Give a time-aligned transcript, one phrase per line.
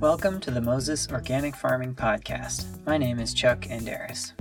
[0.00, 2.66] Welcome to the Moses Organic Farming Podcast.
[2.86, 4.32] My name is Chuck Andaris.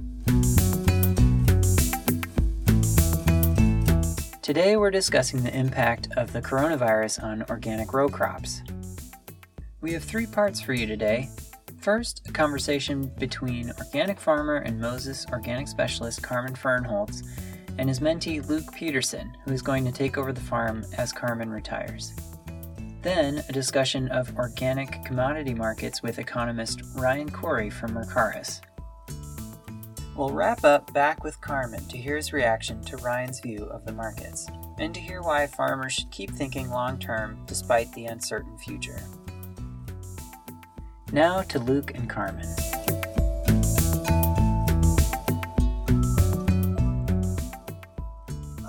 [4.43, 8.61] Today we're discussing the impact of the coronavirus on organic row crops.
[9.81, 11.27] We have three parts for you today.
[11.79, 17.27] First, a conversation between organic farmer and Moses organic specialist Carmen Fernholz
[17.79, 21.49] and his mentee Luke Peterson, who is going to take over the farm as Carmen
[21.49, 22.13] retires.
[23.01, 28.61] Then, a discussion of organic commodity markets with economist Ryan Koory from Mercaris.
[30.15, 33.91] We'll wrap up back with Carmen to hear his reaction to Ryan's view of the
[33.91, 34.47] markets,
[34.79, 38.99] and to hear why farmers should keep thinking long term despite the uncertain future.
[41.11, 42.47] Now to Luke and Carmen.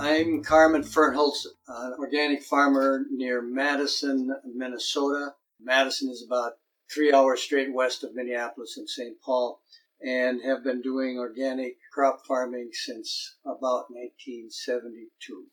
[0.09, 5.35] I'm Carmen Fernholz, an organic farmer near Madison, Minnesota.
[5.61, 6.53] Madison is about
[6.91, 9.21] three hours straight west of Minneapolis and St.
[9.21, 9.61] Paul,
[10.01, 15.45] and have been doing organic crop farming since about 1972.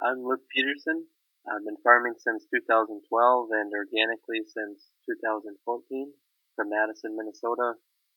[0.00, 1.08] I'm Luke Peterson.
[1.50, 6.12] I've been farming since 2012 and organically since 2014
[6.54, 7.74] from Madison, Minnesota.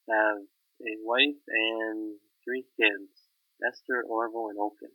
[0.07, 0.45] I have
[0.85, 3.09] a wife and three kids,
[3.65, 4.93] Esther, Orville, and Oaken.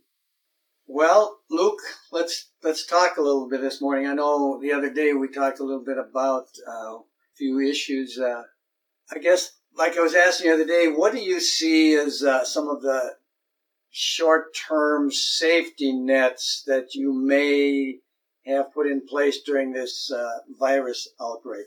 [0.86, 4.06] Well, Luke, let's let's talk a little bit this morning.
[4.06, 7.02] I know the other day we talked a little bit about uh, a
[7.36, 8.18] few issues.
[8.18, 8.42] Uh,
[9.14, 12.44] I guess, like I was asking the other day, what do you see as uh,
[12.44, 13.14] some of the
[13.90, 17.98] short-term safety nets that you may
[18.46, 21.66] have put in place during this uh, virus outbreak?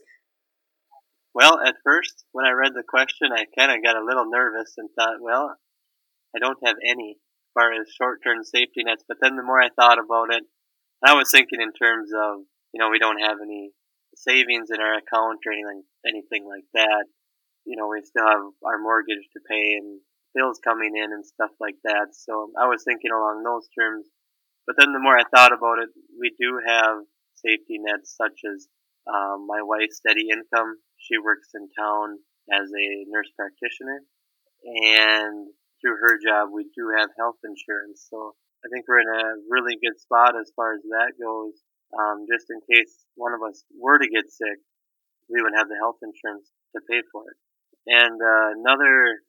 [1.33, 4.75] Well, at first, when I read the question, I kind of got a little nervous
[4.77, 5.57] and thought, well,
[6.35, 7.17] I don't have any
[7.53, 9.03] far as short-term safety nets.
[9.07, 10.43] But then the more I thought about it,
[11.03, 13.71] I was thinking in terms of, you know, we don't have any
[14.15, 17.05] savings in our account or anything, anything like that.
[17.65, 19.99] You know, we still have our mortgage to pay and
[20.35, 22.13] bills coming in and stuff like that.
[22.13, 24.07] So I was thinking along those terms.
[24.65, 25.89] But then the more I thought about it,
[26.19, 27.03] we do have
[27.35, 28.67] safety nets such as
[29.07, 30.79] um, my wife's steady income.
[30.97, 32.19] She works in town
[32.51, 34.03] as a nurse practitioner,
[34.63, 35.47] and
[35.83, 38.07] through her job, we do have health insurance.
[38.07, 41.59] So I think we're in a really good spot as far as that goes.
[41.91, 44.63] Um, just in case one of us were to get sick,
[45.27, 47.37] we would have the health insurance to pay for it.
[47.85, 49.21] And uh, another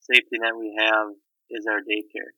[0.00, 1.12] safety net we have
[1.52, 2.32] is our daycare.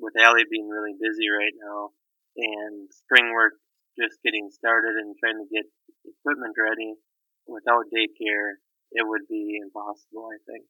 [0.00, 1.92] With Allie being really busy right now
[2.40, 3.60] and spring work
[4.00, 5.68] just getting started and trying to get
[6.08, 6.96] equipment ready,
[7.46, 10.64] without daycare, it would be impossible, I think.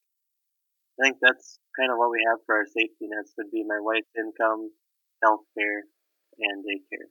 [1.00, 3.78] I think that's kind of what we have for our safety nets would be my
[3.80, 4.70] wife's income,
[5.22, 5.84] health care,
[6.38, 7.08] and daycare.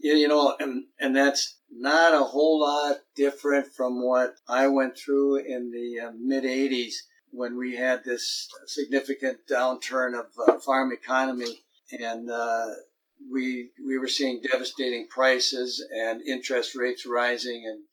[0.00, 4.98] Yeah, you know, and and that's not a whole lot different from what I went
[4.98, 6.94] through in the uh, mid '80s
[7.30, 11.60] when we had this significant downturn of uh, farm economy,
[11.98, 12.66] and uh,
[13.32, 17.84] we we were seeing devastating prices and interest rates rising, and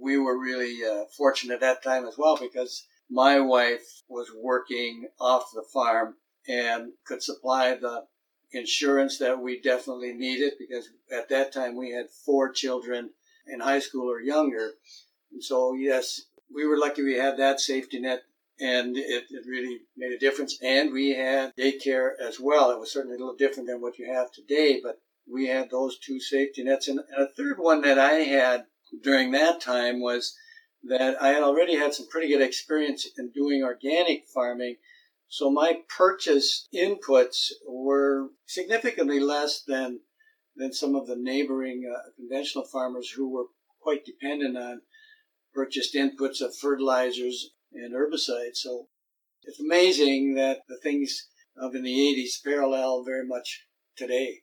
[0.00, 5.06] we were really uh, fortunate at that time as well because my wife was working
[5.20, 6.14] off the farm
[6.48, 8.06] and could supply the
[8.52, 13.10] insurance that we definitely needed because at that time we had four children
[13.46, 14.72] in high school or younger.
[15.30, 16.22] And so, yes,
[16.54, 18.22] we were lucky we had that safety net
[18.58, 20.58] and it, it really made a difference.
[20.62, 22.70] And we had daycare as well.
[22.70, 25.00] It was certainly a little different than what you have today, but
[25.30, 26.88] we had those two safety nets.
[26.88, 28.64] And, and a third one that I had
[29.02, 30.34] during that time was
[30.84, 34.76] that I had already had some pretty good experience in doing organic farming.
[35.28, 40.00] So my purchase inputs were significantly less than
[40.54, 43.46] than some of the neighboring uh, conventional farmers who were
[43.80, 44.82] quite dependent on
[45.54, 48.56] purchased inputs of fertilizers and herbicides.
[48.56, 48.88] So
[49.44, 53.66] it's amazing that the things of in the 80s parallel very much
[53.96, 54.40] today.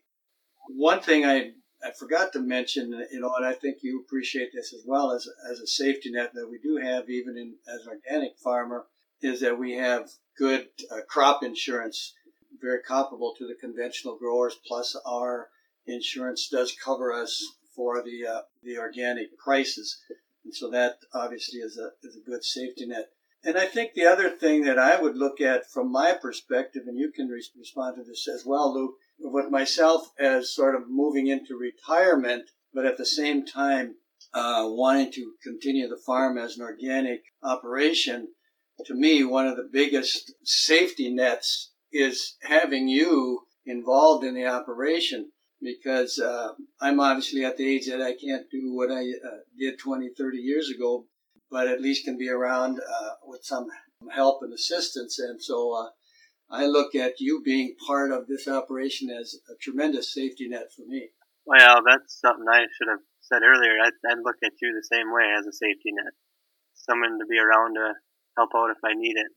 [0.68, 1.52] One thing I
[1.84, 5.28] I forgot to mention, you know, and I think you appreciate this as well as
[5.50, 8.86] as a safety net that we do have, even in as an organic farmer,
[9.22, 12.14] is that we have good uh, crop insurance,
[12.62, 14.58] very comparable to the conventional growers.
[14.68, 15.50] Plus, our
[15.88, 17.42] insurance does cover us
[17.76, 20.00] for the uh, the organic prices,
[20.44, 23.12] and so that obviously is a is a good safety net.
[23.44, 26.98] And I think the other thing that I would look at from my perspective, and
[26.98, 31.28] you can re- respond to this as well, Luke, with myself as sort of moving
[31.28, 33.96] into retirement, but at the same time
[34.34, 38.28] uh, wanting to continue the farm as an organic operation,
[38.86, 45.32] to me, one of the biggest safety nets is having you involved in the operation
[45.62, 49.78] because uh, I'm obviously at the age that I can't do what I uh, did
[49.80, 51.06] 20, 30 years ago.
[51.52, 53.68] but at least can be around uh, with some
[54.12, 55.20] help and assistance.
[55.20, 55.90] And so uh,
[56.52, 60.84] I look at you being part of this operation as a tremendous safety net for
[60.88, 61.10] me.
[61.46, 63.74] Well, that's something I should have said earlier.
[63.84, 66.14] I'd, I'd look at you the same way as a safety net,
[66.74, 67.94] someone to be around to
[68.38, 69.28] help out if I need it.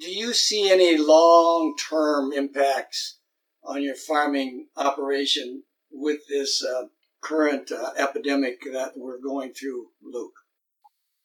[0.00, 3.18] Do you see any long term impacts
[3.64, 6.84] on your farming operation with this uh,
[7.22, 10.34] current uh, epidemic that we're going through, Luke?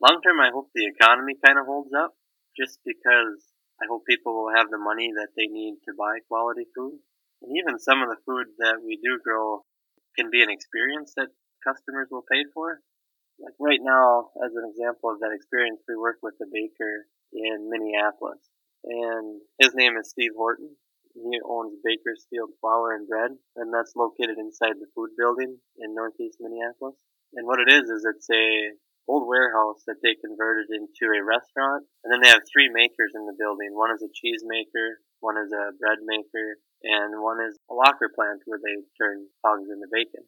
[0.01, 2.15] Long term, I hope the economy kind of holds up
[2.57, 3.50] just because
[3.81, 7.01] I hope people will have the money that they need to buy quality food.
[7.41, 9.65] And even some of the food that we do grow
[10.15, 11.33] can be an experience that
[11.65, 12.81] customers will pay for.
[13.41, 17.69] Like right now, as an example of that experience, we work with a baker in
[17.73, 18.45] Minneapolis.
[18.85, 20.77] And his name is Steve Horton.
[21.13, 25.93] He owns Baker's Field Flour and Bread, and that's located inside the food building in
[25.93, 26.95] northeast Minneapolis.
[27.33, 28.71] And what it is, is it's a
[29.07, 31.85] old warehouse that they converted into a restaurant.
[32.03, 33.73] And then they have three makers in the building.
[33.73, 38.09] One is a cheese maker, one is a bread maker, and one is a locker
[38.13, 40.25] plant where they turn hogs into bacon.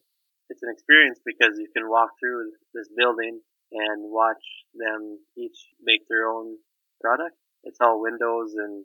[0.50, 3.40] It's an experience because you can walk through this building
[3.72, 4.44] and watch
[4.74, 6.58] them each make their own
[7.00, 7.34] product.
[7.64, 8.84] It's all windows and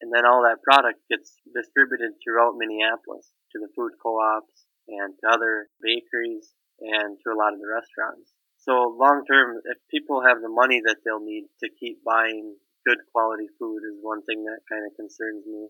[0.00, 5.28] and then all that product gets distributed throughout Minneapolis to the food co-ops and to
[5.28, 8.32] other bakeries and to a lot of the restaurants.
[8.60, 13.00] So long term, if people have the money that they'll need to keep buying good
[13.12, 15.68] quality food is one thing that kind of concerns me.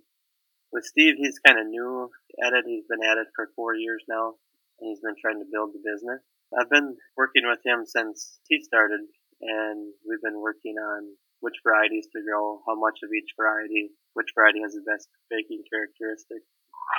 [0.73, 2.11] With Steve, he's kind of new
[2.43, 2.67] at it.
[2.67, 4.35] He's been at it for four years now,
[4.79, 6.23] and he's been trying to build the business.
[6.51, 9.07] I've been working with him since he started,
[9.41, 14.35] and we've been working on which varieties to grow, how much of each variety, which
[14.35, 16.43] variety has the best baking characteristic,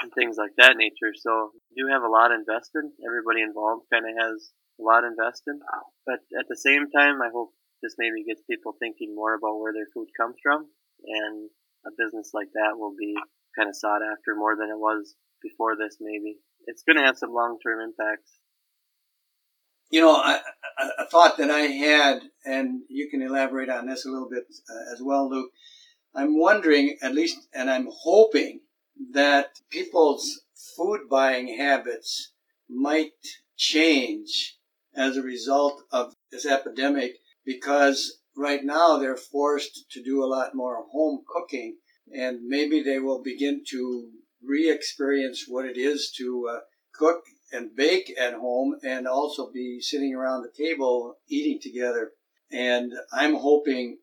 [0.04, 1.12] and things like that nature.
[1.16, 2.88] So do have a lot invested.
[3.04, 5.56] Everybody involved kind of has a lot invested.
[6.06, 7.52] But at the same time, I hope
[7.82, 10.68] this maybe gets people thinking more about where their food comes from.
[11.06, 11.50] And
[11.86, 13.16] a business like that will be
[13.58, 16.38] kind of sought after more than it was before this, maybe.
[16.68, 18.32] It's going to have some long term impacts.
[19.90, 24.30] You know, a, thought that I had, and you can elaborate on this a little
[24.30, 25.52] bit uh, as well, Luke.
[26.16, 28.62] I'm wondering, at least, and I'm hoping
[29.12, 30.42] that people's
[30.78, 32.32] food buying habits
[32.70, 33.12] might
[33.58, 34.58] change
[34.96, 40.56] as a result of this epidemic because right now they're forced to do a lot
[40.56, 41.78] more home cooking
[42.14, 44.10] and maybe they will begin to
[44.44, 46.60] re-experience what it is to uh,
[46.94, 52.12] cook and bake at home and also be sitting around the table eating together
[52.52, 53.98] and i'm hoping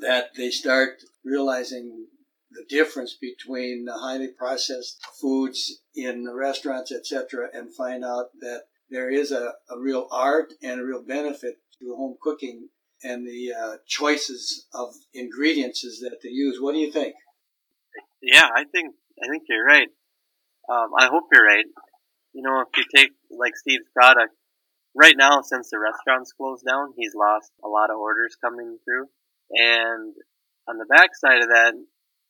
[0.00, 2.06] that they start realizing
[2.54, 8.62] the difference between the highly processed foods in the restaurants, etc., and find out that
[8.90, 12.68] there is a, a real art and a real benefit to home cooking
[13.02, 16.58] and the uh, choices of ingredients that they use.
[16.60, 17.14] What do you think?
[18.22, 19.88] Yeah, I think I think you're right.
[20.68, 21.66] Um, I hope you're right.
[22.32, 24.32] You know, if you take like Steve's product,
[24.94, 29.06] right now since the restaurants closed down, he's lost a lot of orders coming through,
[29.50, 30.14] and
[30.66, 31.74] on the backside of that,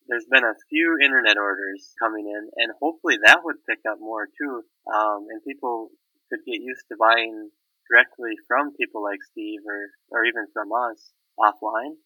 [0.09, 4.27] there's been a few internet orders coming in, and hopefully that would pick up more
[4.27, 4.63] too.
[4.93, 5.91] Um, and people
[6.31, 7.51] could get used to buying
[7.91, 11.99] directly from people like Steve or, or even from us offline.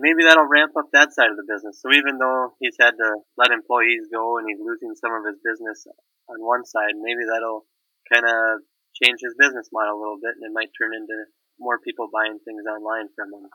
[0.00, 1.80] maybe that'll ramp up that side of the business.
[1.80, 5.38] So even though he's had to let employees go and he's losing some of his
[5.44, 5.86] business
[6.28, 7.68] on one side, maybe that'll
[8.08, 8.64] kind of
[8.96, 11.28] change his business model a little bit and it might turn into
[11.60, 13.46] more people buying things online from him.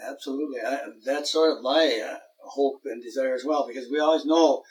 [0.00, 0.60] Absolutely.
[0.60, 4.62] I, that's sort of my uh, hope and desire as well, because we always know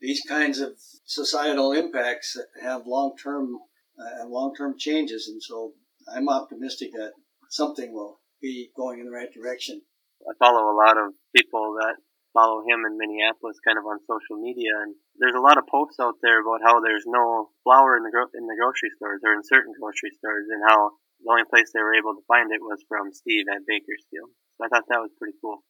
[0.00, 0.72] these kinds of
[1.04, 3.58] societal impacts have long term
[3.98, 5.72] uh, long term changes, and so
[6.08, 7.12] I'm optimistic that
[7.50, 9.82] something will be going in the right direction.
[10.22, 11.96] I follow a lot of people that
[12.32, 16.00] follow him in Minneapolis, kind of on social media, and there's a lot of posts
[16.00, 19.34] out there about how there's no flour in the gro- in the grocery stores or
[19.34, 22.60] in certain grocery stores, and how the only place they were able to find it
[22.60, 24.30] was from Steve at Baker's Field.
[24.58, 25.62] So I thought that was pretty cool.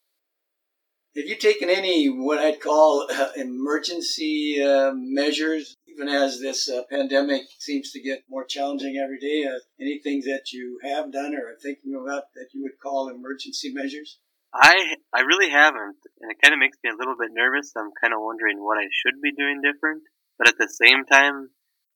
[1.15, 6.83] Have you taken any what I'd call uh, emergency uh, measures, even as this uh,
[6.91, 9.45] pandemic seems to get more challenging every day?
[9.47, 13.73] Uh, anything that you have done or are thinking about that you would call emergency
[13.73, 14.19] measures?
[14.55, 17.73] I I really haven't, and it kind of makes me a little bit nervous.
[17.77, 20.03] I'm kind of wondering what I should be doing different,
[20.39, 21.49] but at the same time,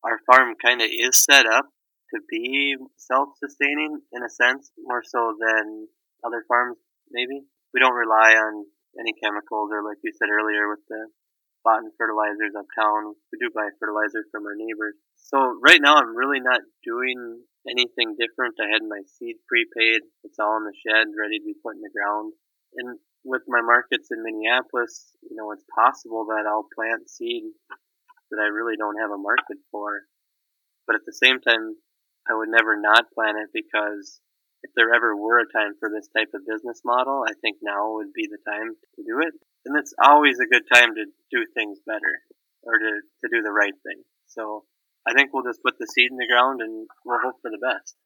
[0.03, 1.69] our farm kind of is set up
[2.15, 5.89] to be self-sustaining in a sense, more so than
[6.25, 6.79] other farms
[7.11, 7.45] maybe.
[7.75, 8.65] We don't rely on
[8.99, 11.13] any chemicals or like you said earlier with the
[11.67, 13.19] bought in fertilizers uptown.
[13.35, 14.95] We do buy fertilizer from our neighbors.
[15.19, 18.63] So right now I'm really not doing anything different.
[18.63, 20.07] I had my seed prepaid.
[20.23, 22.39] It's all in the shed, ready to be put in the ground.
[22.79, 27.51] And with my markets in Minneapolis, you know, it's possible that I'll plant seed
[28.31, 30.07] that I really don't have a market for.
[30.87, 31.75] But at the same time,
[32.31, 34.23] I would never not plant it because
[34.63, 37.99] if there ever were a time for this type of business model, I think now
[37.99, 39.35] would be the time to do it.
[39.67, 42.23] And it's always a good time to do things better
[42.63, 44.03] or to, to do the right thing.
[44.27, 44.65] So
[45.07, 47.59] I think we'll just put the seed in the ground and we'll hope for the
[47.59, 47.97] best.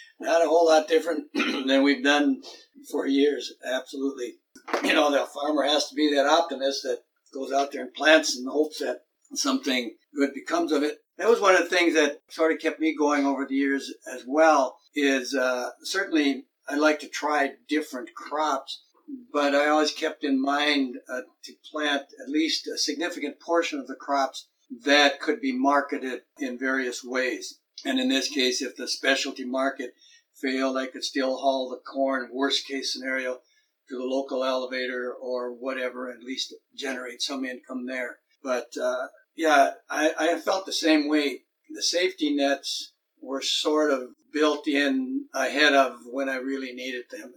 [0.20, 2.42] Not a whole lot different than we've done
[2.90, 3.52] for years.
[3.64, 4.34] Absolutely.
[4.82, 7.00] You know, the farmer has to be that optimist that
[7.32, 9.02] goes out there and plants and hopes that
[9.34, 10.98] something good becomes of it.
[11.18, 13.92] That was one of the things that sort of kept me going over the years
[14.12, 14.78] as well.
[14.94, 18.82] Is uh, certainly I like to try different crops,
[19.32, 23.86] but I always kept in mind uh, to plant at least a significant portion of
[23.86, 24.48] the crops
[24.84, 27.58] that could be marketed in various ways.
[27.84, 29.94] And in this case, if the specialty market
[30.34, 33.40] failed, I could still haul the corn, worst case scenario,
[33.88, 38.18] to the local elevator or whatever, at least generate some income there.
[38.42, 41.42] But uh, yeah, I, I felt the same way.
[41.70, 47.32] The safety nets were sort of built in ahead of when I really needed them.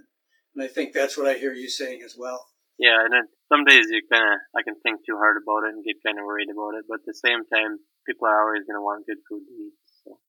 [0.59, 2.45] And I think that's what I hear you saying as well.
[2.77, 5.73] Yeah, and then some days you kind of, I can think too hard about it
[5.73, 6.83] and get kind of worried about it.
[6.85, 9.73] But at the same time, people are always going to want good food to eat.
[10.03, 10.19] So.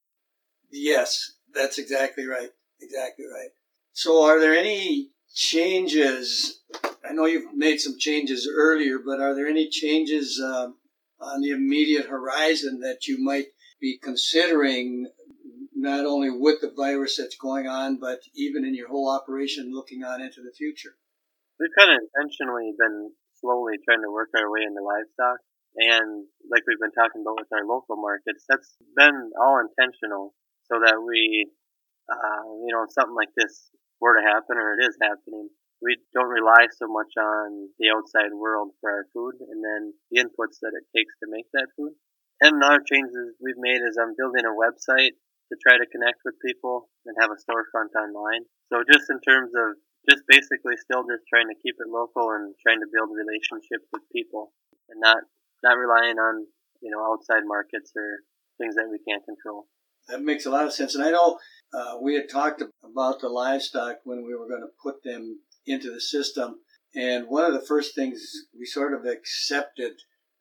[0.71, 2.49] Yes, that's exactly right.
[2.79, 3.49] Exactly right.
[3.91, 6.61] So are there any changes?
[7.03, 10.77] I know you've made some changes earlier, but are there any changes um,
[11.19, 13.47] on the immediate horizon that you might
[13.81, 15.07] be considering
[15.81, 20.03] not only with the virus that's going on, but even in your whole operation looking
[20.03, 20.93] on into the future?
[21.59, 23.09] We've kind of intentionally been
[23.41, 25.41] slowly trying to work our way into livestock.
[25.75, 30.37] And like we've been talking about with our local markets, that's been all intentional
[30.69, 31.49] so that we,
[32.05, 35.49] uh, you know, if something like this were to happen or it is happening,
[35.81, 40.21] we don't rely so much on the outside world for our food and then the
[40.21, 41.97] inputs that it takes to make that food.
[42.41, 45.17] And another changes we've made is I'm building a website
[45.51, 48.47] to try to connect with people and have a storefront online.
[48.71, 49.75] So just in terms of
[50.07, 54.01] just basically still just trying to keep it local and trying to build relationships with
[54.15, 54.55] people
[54.89, 55.27] and not
[55.61, 56.47] not relying on
[56.81, 58.23] you know outside markets or
[58.57, 59.67] things that we can't control.
[60.07, 60.95] That makes a lot of sense.
[60.95, 61.37] And I know
[61.73, 65.91] uh, we had talked about the livestock when we were going to put them into
[65.91, 66.55] the system.
[66.95, 68.21] And one of the first things
[68.57, 69.93] we sort of accepted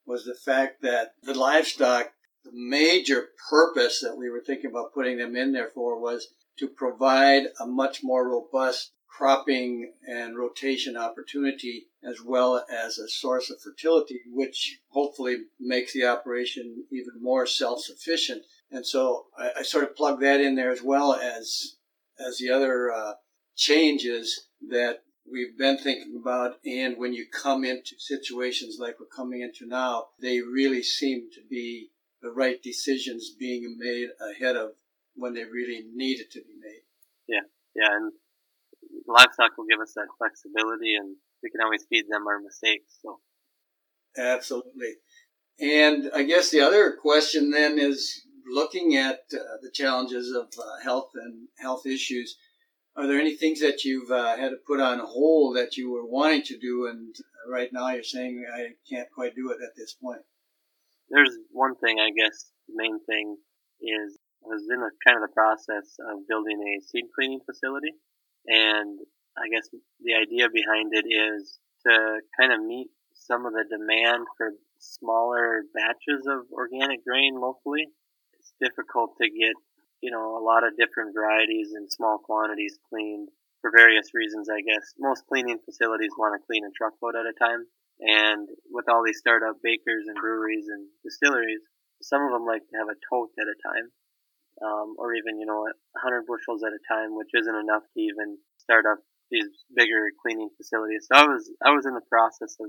[0.07, 2.11] was the fact that the livestock,
[2.45, 6.29] the major purpose that we were thinking about putting them in there for was
[6.59, 13.51] to provide a much more robust cropping and rotation opportunity as well as a source
[13.51, 18.43] of fertility, which hopefully makes the operation even more self-sufficient.
[18.71, 21.77] And so I, I sort of plug that in there as well as
[22.19, 23.15] as the other uh,
[23.57, 26.57] changes that we've been thinking about.
[26.65, 31.41] And when you come into situations like we're coming into now, they really seem to
[31.49, 31.90] be
[32.23, 34.71] the right decisions being made ahead of
[35.15, 36.83] when they really needed to be made.
[37.29, 38.13] Yeah, yeah, and
[39.07, 42.99] livestock will give us that flexibility, and we can always feed them our mistakes.
[43.03, 43.21] So,
[44.19, 44.95] absolutely.
[45.61, 50.83] And I guess the other question then is looking at uh, the challenges of uh,
[50.83, 52.37] health and health issues
[52.97, 56.07] are there any things that you've uh, had to put on hold that you were
[56.07, 57.15] wanting to do, and
[57.49, 60.23] right now you're saying I can't quite do it at this point?
[61.11, 62.51] There's one thing, I guess.
[62.69, 63.37] The main thing
[63.81, 67.93] is I was in kind of the process of building a seed cleaning facility,
[68.47, 68.99] and
[69.37, 69.69] I guess
[70.01, 75.63] the idea behind it is to kind of meet some of the demand for smaller
[75.75, 77.89] batches of organic grain locally.
[78.39, 79.55] It's difficult to get
[80.01, 83.29] you know, a lot of different varieties in small quantities cleaned
[83.61, 84.95] for various reasons, I guess.
[84.99, 87.67] Most cleaning facilities want to clean a truckload at a time.
[88.01, 91.61] And with all these startup bakers and breweries and distilleries,
[92.01, 93.93] some of them like to have a tote at a time.
[94.61, 98.37] Um, or even, you know, 100 bushels at a time, which isn't enough to even
[98.61, 101.09] start up these bigger cleaning facilities.
[101.09, 102.69] So I was, I was in the process of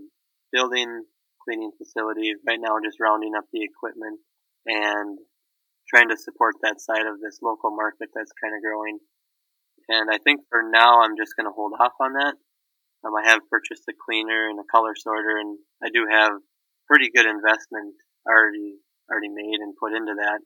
[0.53, 1.03] building
[1.43, 4.19] cleaning facility right now, just rounding up the equipment
[4.65, 5.19] and
[5.89, 8.99] trying to support that side of this local market that's kind of growing.
[9.89, 12.35] And I think for now, I'm just going to hold off on that.
[13.03, 16.33] Um, I have purchased a cleaner and a color sorter, and I do have
[16.87, 17.95] pretty good investment
[18.27, 18.77] already
[19.09, 20.39] already made and put into that.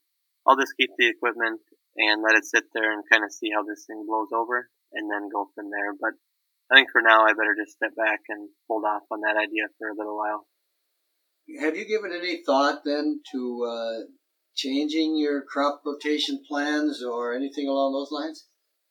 [0.48, 1.62] I'll just keep the equipment
[1.98, 5.12] and let it sit there and kind of see how this thing blows over, and
[5.12, 5.94] then go from there.
[6.00, 6.16] But
[6.72, 9.68] I think for now, I better just step back and hold off on that idea
[9.78, 10.48] for a little while.
[11.60, 14.00] have you given any thought then to uh,
[14.56, 18.48] changing your crop rotation plans or anything along those lines?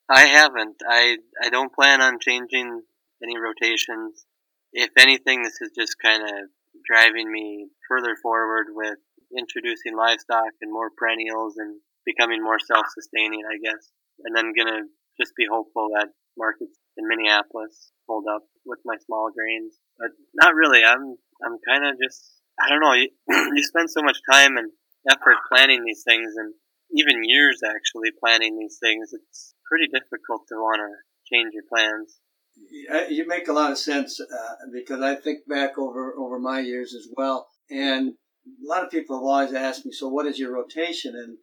[0.09, 0.77] I haven't.
[0.87, 2.81] I I don't plan on changing
[3.23, 4.25] any rotations.
[4.73, 6.49] If anything, this is just kind of
[6.85, 8.99] driving me further forward with
[9.37, 13.91] introducing livestock and more perennials and becoming more self-sustaining, I guess.
[14.23, 14.87] And then gonna
[15.19, 19.79] just be hopeful that markets in Minneapolis hold up with my small grains.
[19.97, 20.83] But not really.
[20.83, 22.93] I'm I'm kind of just I don't know.
[22.93, 23.09] You,
[23.55, 24.71] you spend so much time and
[25.09, 26.53] effort planning these things, and
[26.95, 29.11] even years actually planning these things.
[29.13, 30.91] It's pretty difficult to want to
[31.33, 32.19] change your plans.
[32.57, 36.93] You make a lot of sense uh, because I think back over over my years
[36.93, 38.13] as well, and
[38.45, 41.37] a lot of people have always asked me, "So what is your rotation?" And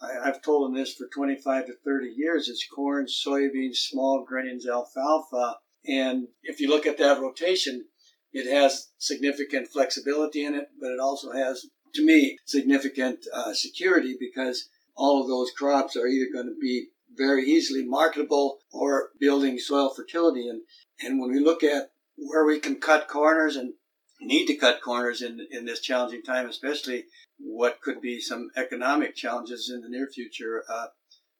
[0.00, 2.48] I, have told them this for 25 to 30 years.
[2.48, 5.56] It's corn, soybeans, small grains, alfalfa,
[5.86, 7.86] and if you look at that rotation,
[8.32, 14.16] it has significant flexibility in it, but it also has, to me, significant uh, security
[14.18, 19.58] because all of those crops are either going to be very easily marketable or building
[19.58, 20.48] soil fertility.
[20.48, 20.62] And,
[21.02, 23.74] and when we look at where we can cut corners and
[24.20, 27.04] need to cut corners in, in this challenging time, especially
[27.38, 30.86] what could be some economic challenges in the near future, uh,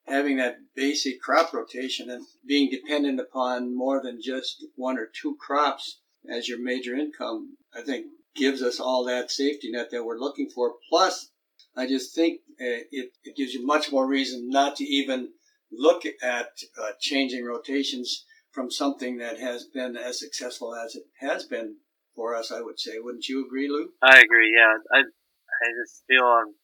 [0.07, 5.37] having that basic crop rotation and being dependent upon more than just one or two
[5.41, 10.19] crops as your major income, I think gives us all that safety net that we're
[10.19, 10.75] looking for.
[10.89, 11.31] Plus,
[11.77, 15.31] I just think uh, it, it gives you much more reason not to even
[15.77, 16.49] look at
[16.81, 21.77] uh, changing rotations from something that has been as successful as it has been
[22.15, 22.99] for us, I would say.
[22.99, 23.91] Wouldn't you agree, Lou?
[24.03, 24.81] I agree, yeah.
[24.93, 26.55] I, I just feel um,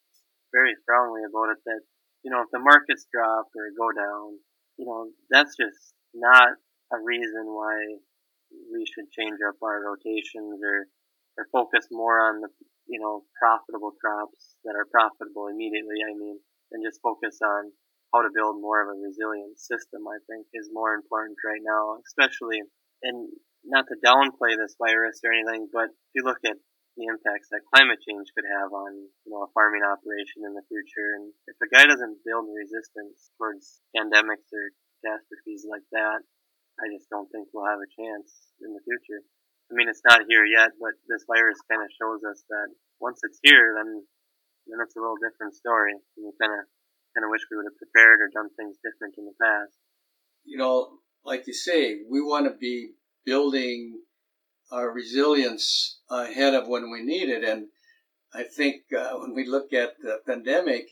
[0.53, 1.81] very strongly about it that,
[2.25, 4.41] you know, if the markets drop or go down,
[4.79, 6.57] you know, that's just not
[6.93, 8.01] a reason why
[8.73, 10.89] we should change up our rotations or,
[11.37, 12.49] or focus more on the,
[12.89, 16.41] you know, profitable crops that are profitable immediately, I mean,
[16.73, 17.73] and just focus on
[18.13, 21.97] how to build more of a resilient system, I think, is more important right now,
[22.05, 22.61] especially,
[23.03, 23.33] and
[23.65, 26.61] not to downplay this virus or anything, but if you look at
[26.97, 28.93] the impacts that climate change could have on,
[29.25, 33.33] you know, a farming operation in the future, and if a guy doesn't build resistance
[33.41, 36.21] towards pandemics or catastrophes like that,
[36.81, 39.25] I just don't think we'll have a chance in the future.
[39.71, 42.69] I mean, it's not here yet, but this virus kind of shows us that
[43.01, 44.05] once it's here, then
[44.69, 45.97] then it's a little different story.
[45.97, 46.69] And you kind of
[47.15, 49.73] kind of wish we would have prepared or done things different in the past.
[50.45, 52.93] You know, like you say, we want to be
[53.25, 54.01] building
[54.71, 57.45] our resilience ahead of when we need it.
[57.45, 57.67] And
[58.35, 60.89] I think uh, when we look at the pandemic,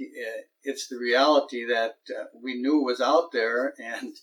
[0.63, 3.75] it's the reality that uh, we knew was out there.
[3.79, 4.15] And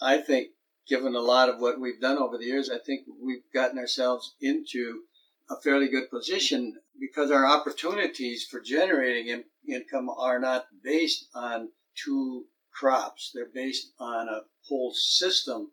[0.00, 0.48] I think,
[0.86, 4.34] given a lot of what we've done over the years, I think we've gotten ourselves
[4.40, 5.00] into
[5.50, 11.68] a fairly good position because our opportunities for generating in- income are not based on
[11.94, 13.30] two crops.
[13.34, 15.72] They're based on a whole system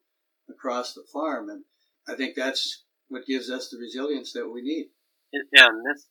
[0.49, 1.49] across the farm.
[1.49, 1.63] And
[2.07, 4.87] I think that's what gives us the resilience that we need.
[5.31, 6.07] It, yeah, and this,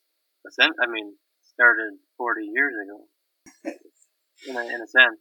[0.59, 1.14] I mean,
[1.55, 3.07] started 40 years ago.
[4.48, 5.18] in, a, in a sense,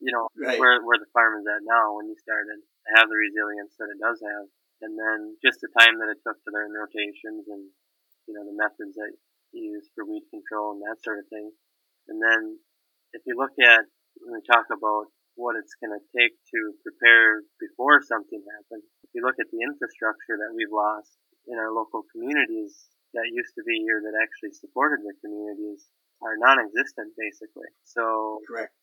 [0.00, 0.58] you know, right.
[0.58, 2.62] where, where the farm is at now when you started,
[2.94, 4.46] have the resilience that it does have.
[4.82, 7.70] And then just the time that it took to learn rotations and
[8.26, 9.12] you know, the methods that
[9.52, 11.52] you use for weed control and that sort of thing.
[12.08, 12.58] And then
[13.12, 13.86] if you look at,
[14.20, 19.10] when we talk about what it's going to take to prepare before something happens, if
[19.14, 21.14] you look at the infrastructure that we've lost
[21.46, 25.86] in our local communities that used to be here that actually supported the communities
[26.22, 27.68] are non-existent basically.
[27.84, 28.74] So, correct.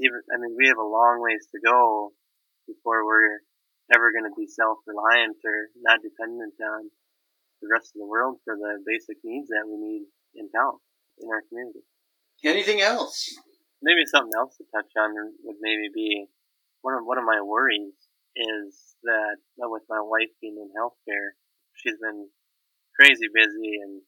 [0.00, 2.12] Even, I mean, we have a long ways to go
[2.66, 3.40] before we're
[3.92, 6.90] ever going to be self-reliant or not dependent on
[7.60, 10.78] the rest of the world for the basic needs that we need in town,
[11.20, 11.84] in our community.
[12.44, 13.36] Anything else?
[13.82, 15.12] Maybe something else to touch on
[15.44, 16.26] would maybe be
[16.80, 17.96] one of one of my worries
[18.36, 21.36] is that with my wife being in healthcare,
[21.76, 22.28] she's been
[22.96, 24.00] crazy busy and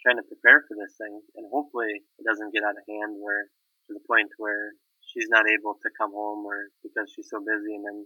[0.00, 3.48] trying to prepare for this thing, and hopefully it doesn't get out of hand where
[3.88, 7.76] to the point where she's not able to come home or because she's so busy
[7.76, 8.00] and then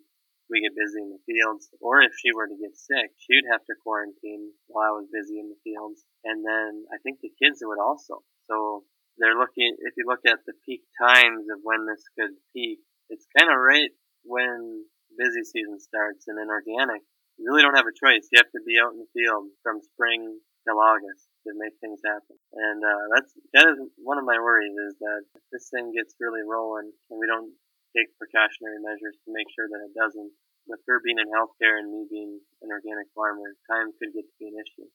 [0.51, 3.53] we get busy in the fields, or if she were to get sick, she would
[3.53, 6.05] have to quarantine while I was busy in the fields.
[6.25, 8.25] And then I think the kids would also.
[8.49, 8.85] So
[9.19, 12.81] they're looking, if you look at the peak times of when this could peak,
[13.11, 13.93] it's kind of right
[14.25, 14.85] when
[15.17, 17.03] busy season starts and in organic.
[17.39, 18.27] You really don't have a choice.
[18.33, 22.03] You have to be out in the field from spring till August to make things
[22.05, 22.37] happen.
[22.53, 26.19] And uh, that's that is one of my worries is that if this thing gets
[26.19, 27.55] really rolling and we don't
[27.97, 30.33] take precautionary measures to make sure that it doesn't.
[30.67, 34.37] With her being in healthcare and me being an organic farmer, time could get to
[34.39, 34.89] be an issue.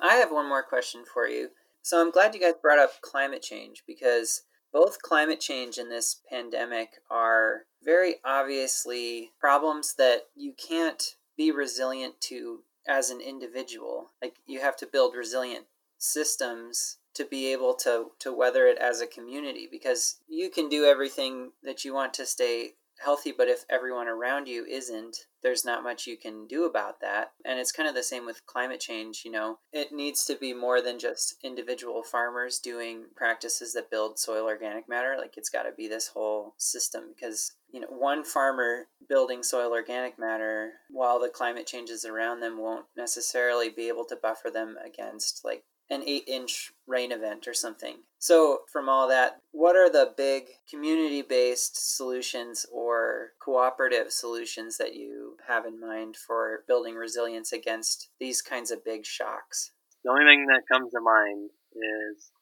[0.00, 1.50] I have one more question for you.
[1.82, 6.20] So I'm glad you guys brought up climate change because both climate change and this
[6.30, 14.10] pandemic are very obviously problems that you can't be resilient to as an individual.
[14.22, 15.66] Like you have to build resilient
[15.98, 20.84] systems to be able to to weather it as a community because you can do
[20.84, 22.72] everything that you want to stay
[23.02, 27.32] healthy but if everyone around you isn't there's not much you can do about that.
[27.44, 29.58] And it's kind of the same with climate change you know.
[29.72, 34.88] It needs to be more than just individual farmers doing practices that build soil organic
[34.88, 35.16] matter.
[35.18, 39.70] Like it's got to be this whole system because you know one farmer building soil
[39.70, 44.76] organic matter while the climate changes around them won't necessarily be able to buffer them
[44.84, 47.96] against like an eight inch rain event or something.
[48.18, 54.94] So, from all that, what are the big community based solutions or cooperative solutions that
[54.94, 59.72] you have in mind for building resilience against these kinds of big shocks?
[60.04, 62.32] The only thing that comes to mind is,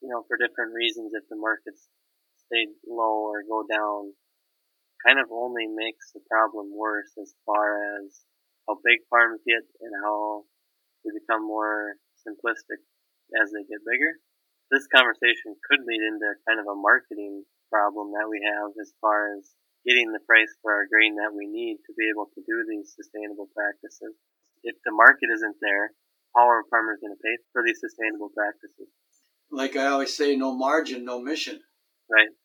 [0.00, 1.88] you know, for different reasons, if the markets
[2.46, 4.14] stay low or go down,
[5.04, 8.24] kind of only makes the problem worse as far as
[8.66, 10.44] how big farms get and how
[11.04, 11.94] they become more
[12.28, 12.84] simplistic
[13.40, 14.20] as they get bigger.
[14.68, 19.32] This conversation could lead into kind of a marketing problem that we have as far
[19.32, 19.56] as
[19.88, 22.92] getting the price for our grain that we need to be able to do these
[22.92, 24.12] sustainable practices.
[24.60, 25.96] If the market isn't there,
[26.36, 28.92] how are farmers going to pay for these sustainable practices?
[29.50, 31.60] Like I always say, no margin, no mission.
[32.10, 32.28] Right.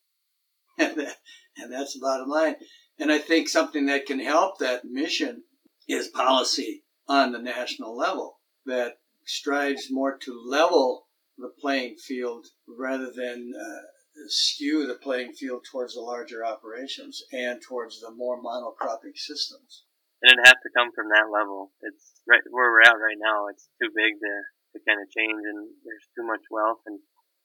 [0.80, 1.18] And, that,
[1.56, 2.56] and that's the bottom line.
[2.98, 5.44] And I think something that can help that mission
[5.88, 8.94] is policy on the national level that
[9.26, 11.08] strives more to level
[11.38, 13.82] the playing field rather than uh,
[14.28, 19.84] skew the playing field towards the larger operations and towards the more monocropping systems.
[20.22, 21.72] And it has to come from that level.
[21.82, 23.48] It's right where we're at right now.
[23.48, 24.34] It's too big to,
[24.74, 27.00] to kind of change, and there's too much wealth, and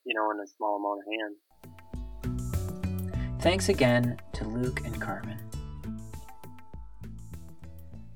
[0.04, 1.38] you know, in a small amount of hands.
[3.40, 5.38] Thanks again to Luke and Carmen.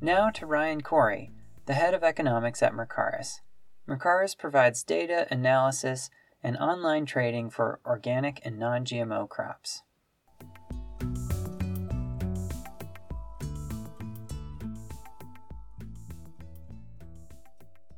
[0.00, 1.30] Now to Ryan Koory,
[1.66, 3.40] the head of economics at Mercaris.
[3.88, 6.08] Mercaris provides data, analysis,
[6.42, 9.82] and online trading for organic and non GMO crops.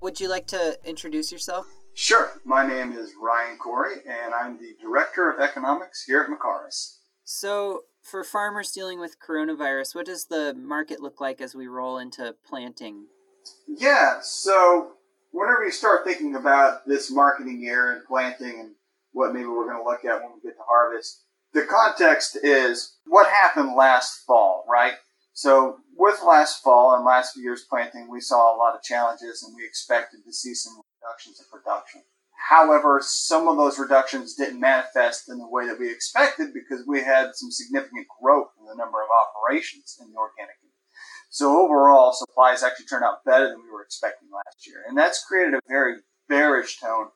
[0.01, 1.67] Would you like to introduce yourself?
[1.95, 2.33] Sure.
[2.45, 6.99] My name is Ryan Koory, and I'm the Director of Economics here at Mercaris.
[7.25, 11.99] So, for farmers dealing with coronavirus, what does the market look like as we roll
[11.99, 13.07] into planting?
[13.67, 14.94] Yeah, so
[15.35, 18.71] whenever you start thinking about this marketing year and planting and
[19.13, 22.97] what maybe we're going to look at when we get to harvest, the context is
[23.07, 24.95] what happened last fall, right?
[25.33, 29.55] So with last fall and last year's planting, we saw a lot of challenges and
[29.57, 32.03] we expected to see some reductions in production.
[32.49, 37.03] However, some of those reductions didn't manifest in the way that we expected because we
[37.03, 40.57] had some significant growth in the number of operations in the organic
[41.35, 44.85] so overall, supplies actually turned out better than we were expecting last year.
[44.87, 45.97] And that's created a very
[46.29, 47.09] bearish tone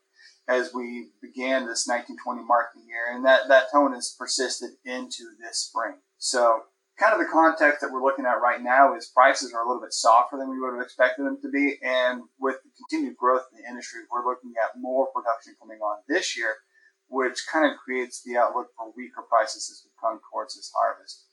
[0.49, 3.15] as we began this 1920 marketing year.
[3.15, 6.03] And that, that tone has persisted into this spring.
[6.19, 6.67] So
[6.99, 9.87] kind of the context that we're looking at right now is prices are a little
[9.87, 11.79] bit softer than we would have expected them to be.
[11.87, 16.03] And with the continued growth in the industry, we're looking at more production coming on
[16.09, 16.59] this year,
[17.07, 21.28] which kind of creates the outlook for weaker prices as we come towards this harvest.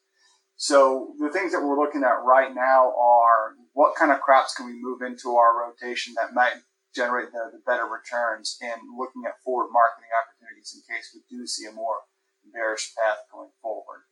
[0.58, 4.65] So the things that we're looking at right now are what kind of crops can
[4.65, 6.56] we move into our rotation that might
[6.96, 11.46] generate the, the better returns and looking at forward marketing opportunities in case we do
[11.46, 11.98] see a more
[12.54, 14.04] bearish path going forward.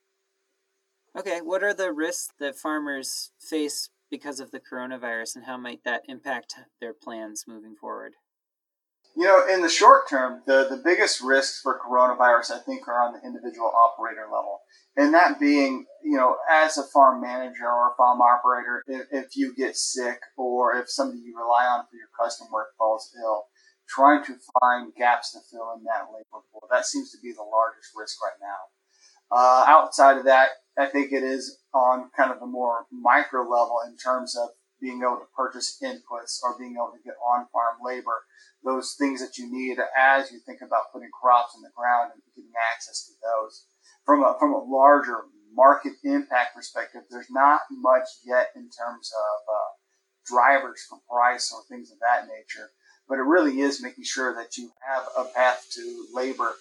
[1.17, 5.83] Okay, what are the risks that farmers face because of the coronavirus and how might
[5.85, 8.13] that impact their plans moving forward?
[9.15, 13.03] You know, in the short term, the, the biggest risks for coronavirus, I think, are
[13.03, 14.61] on the individual operator level.
[14.97, 19.35] And that being, you know, as a farm manager or a farm operator, if, if
[19.35, 23.45] you get sick or if somebody you rely on for your custom work falls ill,
[23.87, 27.43] trying to find gaps to fill in that labor pool, that seems to be the
[27.43, 29.35] largest risk right now.
[29.35, 33.77] Uh, outside of that, I think it is on kind of a more micro level
[33.87, 34.49] in terms of
[34.81, 38.25] being able to purchase inputs or being able to get on farm labor
[38.63, 42.21] those things that you need as you think about putting crops in the ground and
[42.35, 43.65] getting access to those.
[44.05, 49.53] From a, from a larger market impact perspective, there's not much yet in terms of
[49.53, 49.69] uh,
[50.25, 52.69] drivers for price or things of that nature.
[53.07, 56.53] But it really is making sure that you have a path to labor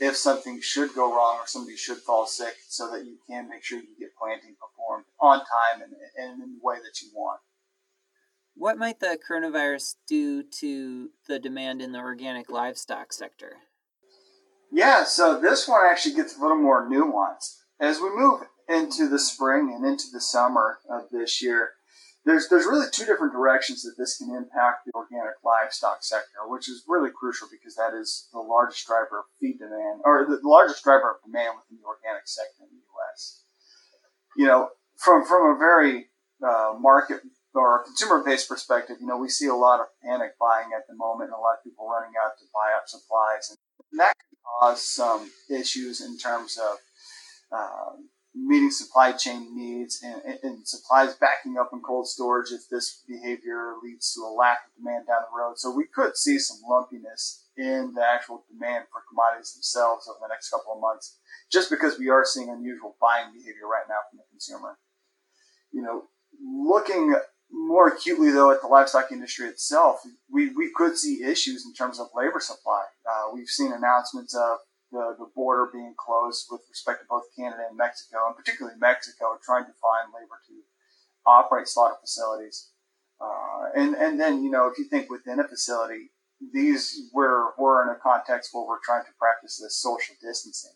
[0.00, 3.62] if something should go wrong or somebody should fall sick so that you can make
[3.62, 7.40] sure you get planting performed on time and, and in the way that you want.
[8.60, 13.56] What might the coronavirus do to the demand in the organic livestock sector?
[14.70, 17.56] Yeah, so this one actually gets a little more nuanced.
[17.80, 21.70] As we move into the spring and into the summer of this year,
[22.26, 26.68] there's there's really two different directions that this can impact the organic livestock sector, which
[26.68, 30.84] is really crucial because that is the largest driver of feed demand, or the largest
[30.84, 33.40] driver of demand within the organic sector in the U.S.
[34.36, 34.68] You know,
[34.98, 36.10] from from a very
[36.46, 37.22] uh, market
[37.54, 40.86] or a consumer based perspective, you know, we see a lot of panic buying at
[40.88, 44.14] the moment, and a lot of people running out to buy up supplies, and that
[44.18, 46.78] can cause some issues in terms of
[47.52, 47.96] uh,
[48.34, 53.74] meeting supply chain needs and, and, supplies backing up in cold storage if this behavior
[53.82, 55.58] leads to a lack of demand down the road.
[55.58, 60.28] So we could see some lumpiness in the actual demand for commodities themselves over the
[60.28, 61.18] next couple of months,
[61.50, 64.78] just because we are seeing unusual buying behavior right now from the consumer.
[65.72, 66.04] You know,
[66.40, 67.14] looking
[67.52, 71.98] more acutely though at the livestock industry itself, we, we could see issues in terms
[71.98, 72.84] of labor supply.
[73.08, 74.58] Uh, we've seen announcements of
[74.92, 79.38] the, the border being closed with respect to both Canada and Mexico, and particularly Mexico,
[79.44, 80.54] trying to find labor to
[81.26, 82.70] operate slaughter facilities.
[83.20, 86.10] Uh, and and then you know if you think within a facility,
[86.52, 90.72] these we're we're in a context where we're trying to practice this social distancing,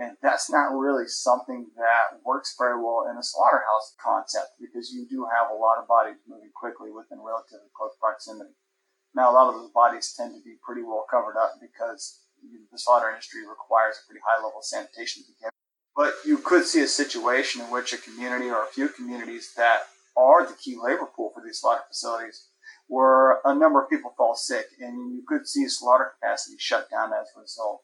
[0.00, 5.04] and that's not really something that works very well in a slaughterhouse concept because you
[5.04, 8.56] do have a lot of bodies moving quickly within relatively close proximity.
[9.14, 12.24] Now a lot of those bodies tend to be pretty well covered up because
[12.72, 15.50] the slaughter industry requires a pretty high level of sanitation to begin.
[15.94, 19.84] But you could see a situation in which a community or a few communities that
[20.16, 22.48] are the key labor pool for these slaughter facilities,
[22.88, 27.12] where a number of people fall sick, and you could see slaughter capacity shut down
[27.12, 27.82] as a result.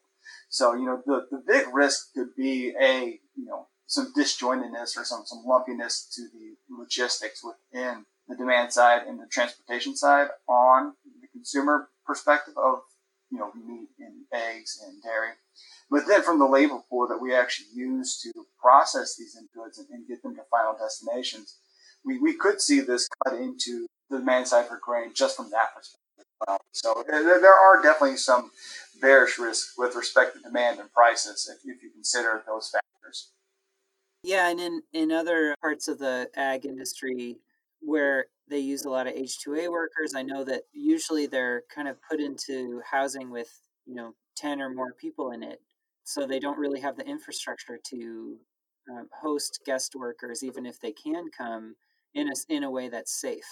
[0.49, 5.05] So, you know, the, the big risk could be a, you know, some disjointedness or
[5.05, 10.93] some, some lumpiness to the logistics within the demand side and the transportation side on
[11.21, 12.79] the consumer perspective of
[13.29, 15.31] you know, meat and eggs and dairy.
[15.89, 19.87] But then from the labor pool that we actually use to process these inputs and,
[19.91, 21.57] and get them to final destinations,
[22.05, 25.75] we, we could see this cut into the demand side for grain just from that
[25.75, 26.03] perspective.
[26.71, 28.51] So there, there are definitely some
[29.01, 33.31] bearish risk with respect to demand and prices if, if you consider those factors.
[34.23, 37.37] Yeah, and in, in other parts of the ag industry
[37.81, 40.13] where they use a lot of H2A workers.
[40.15, 43.49] I know that usually they're kind of put into housing with,
[43.85, 45.61] you know, 10 or more people in it.
[46.03, 48.37] So they don't really have the infrastructure to
[48.89, 51.75] um, host guest workers, even if they can come
[52.13, 53.47] in a, in a way that's safe.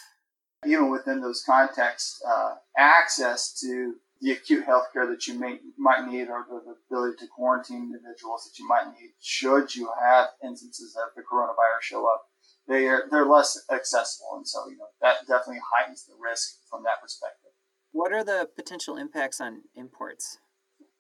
[0.65, 3.95] Even within those contexts, uh, access to
[4.25, 7.93] the acute health care that you may, might need or the, the ability to quarantine
[7.93, 12.25] individuals that you might need should you have instances of the coronavirus show up
[12.67, 16.83] they are they're less accessible, and so you know that definitely heightens the risk from
[16.83, 17.51] that perspective.
[17.91, 20.39] What are the potential impacts on imports?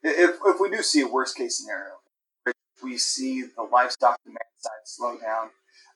[0.03, 1.95] If if we do see a worst case scenario,
[2.45, 5.49] if we see the livestock demand side slow down,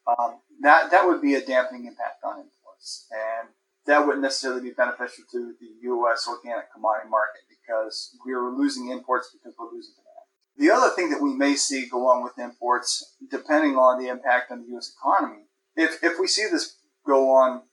[0.08, 3.50] um, that that would be a dampening impact on imports, and
[3.90, 6.28] that wouldn't necessarily be beneficial to the U.S.
[6.30, 10.10] organic commodity market because we are losing imports because we're losing demand.
[10.58, 14.52] The other thing that we may see go on with imports, depending on the impact
[14.52, 14.94] on the U.S.
[14.96, 15.44] economy,
[15.76, 17.64] if if we see this go on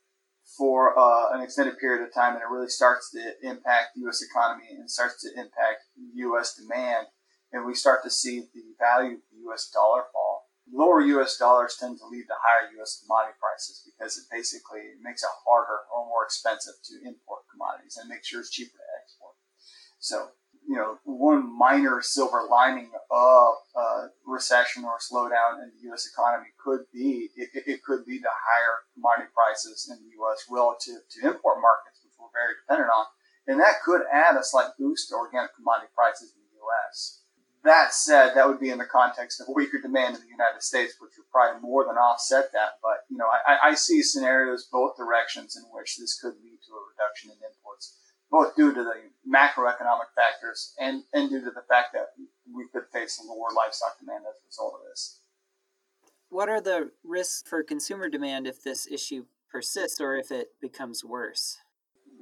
[0.56, 4.22] for uh, an extended period of time and it really starts to impact the U.S.
[4.22, 6.54] economy and starts to impact U.S.
[6.54, 7.08] demand,
[7.52, 9.68] and we start to see the value of the U.S.
[9.72, 10.35] dollar fall,
[10.72, 11.36] lower U.S.
[11.36, 13.02] dollars tend to lead to higher U.S.
[13.02, 18.08] commodity prices because it basically makes it harder or more expensive to import commodities and
[18.08, 19.34] makes sure it's cheaper to export.
[19.98, 26.10] So you know, one minor silver lining of a recession or slowdown in the U.S.
[26.10, 30.44] economy could be it, it, could lead to higher commodity prices in the U.S.
[30.50, 33.06] relative to import markets, which we're very dependent on,
[33.46, 37.22] and that could add a slight boost to organic commodity prices in the U.S.
[37.66, 40.94] That said, that would be in the context of weaker demand in the United States,
[41.02, 42.78] which would probably more than offset that.
[42.80, 46.72] But you know, I, I see scenarios both directions in which this could lead to
[46.72, 47.98] a reduction in imports
[48.30, 48.94] both due to the
[49.28, 52.08] macroeconomic factors and, and due to the fact that
[52.52, 55.20] we could face a lower livestock demand as a result of this.
[56.28, 61.04] What are the risks for consumer demand if this issue persists or if it becomes
[61.04, 61.58] worse?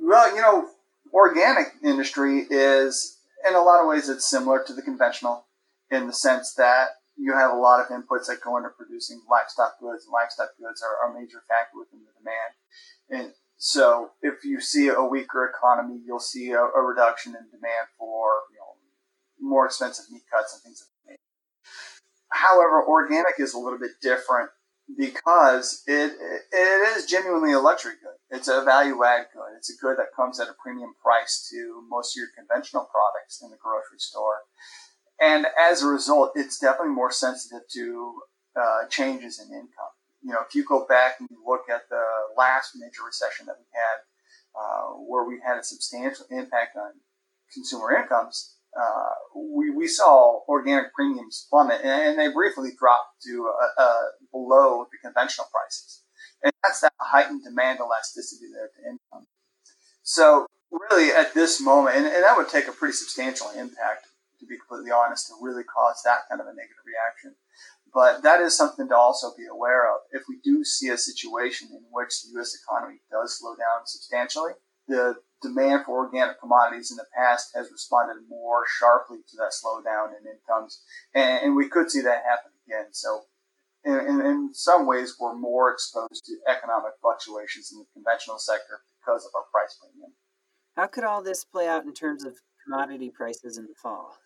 [0.01, 0.69] Well, you know,
[1.13, 3.14] organic industry is,
[3.47, 5.47] in a lot of ways, it's similar to the conventional
[5.91, 9.79] in the sense that you have a lot of inputs that go into producing livestock
[9.81, 10.05] goods.
[10.05, 12.53] And livestock goods are, a major factor within the demand.
[13.11, 17.89] And so if you see a weaker economy, you'll see a, a reduction in demand
[17.99, 18.75] for you know
[19.41, 21.11] more expensive meat cuts and things like that.
[21.13, 21.21] Nature.
[22.31, 24.51] However, organic is a little bit different
[24.97, 26.13] because it
[26.53, 28.37] it is genuinely a luxury good.
[28.37, 29.57] It's a value add good.
[29.57, 33.43] It's a good that comes at a premium price to most of your conventional products
[33.43, 34.43] in the grocery store.
[35.21, 38.15] And as a result, it's definitely more sensitive to
[38.61, 39.95] uh, changes in income.
[40.23, 42.05] You know, if you go back and you look at the
[42.37, 43.99] last major recession that we had,
[44.59, 46.93] uh, where we had a substantial impact on
[47.53, 53.83] consumer incomes, uh, we, we saw organic premiums plummet and, they briefly dropped to uh,
[53.83, 56.03] uh, below the conventional prices.
[56.43, 59.27] And that's that heightened demand elasticity there to income.
[60.03, 64.07] So really at this moment, and, and that would take a pretty substantial impact,
[64.41, 67.35] to be completely honest, to really cause that kind of a negative reaction.
[67.93, 70.01] But that is something to also be aware of.
[70.11, 72.59] If we do see a situation in which the U.S.
[72.61, 74.53] economy does slow down substantially,
[74.89, 80.09] the demand for organic commodities in the past has responded more sharply to that slowdown
[80.19, 80.83] in incomes,
[81.15, 82.87] and, and we could see that happen again.
[82.93, 83.23] So,
[83.85, 88.81] in, in, in, some ways, we're more exposed to economic fluctuations in the conventional sector
[88.99, 90.13] because of our price premium.
[90.75, 94.17] How could all this play out in terms of commodity prices in the fall?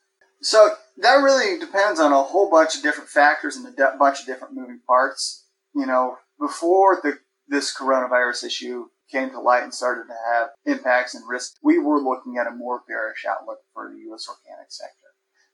[0.40, 4.20] So that really depends on a whole bunch of different factors and a de- bunch
[4.20, 5.46] of different moving parts.
[5.74, 11.14] You know, before the this coronavirus issue came to light and started to have impacts
[11.14, 14.28] and risks, we were looking at a more bearish outlook for the U.S.
[14.28, 14.94] organic sector.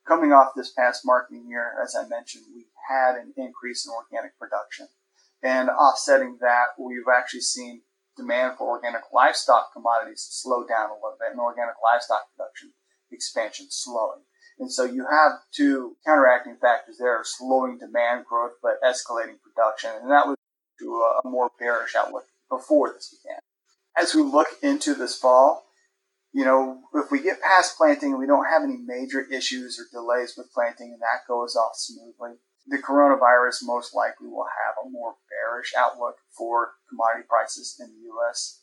[0.07, 4.38] Coming off this past marketing year, as I mentioned, we had an increase in organic
[4.38, 4.88] production.
[5.43, 7.83] And offsetting that, we've actually seen
[8.17, 12.73] demand for organic livestock commodities slow down a little bit and organic livestock production
[13.11, 14.23] expansion slowing.
[14.59, 19.90] And so you have two counteracting factors there, slowing demand growth but escalating production.
[20.01, 20.37] And that was
[20.81, 23.38] to a, more bearish outlook before this began.
[23.97, 25.64] As we look into this fall,
[26.33, 29.87] you know, if we get past planting and we don't have any major issues or
[29.93, 34.90] delays with planting and that goes off smoothly, the coronavirus most likely will have a
[34.90, 38.62] more bearish outlook for commodity prices in the U.S.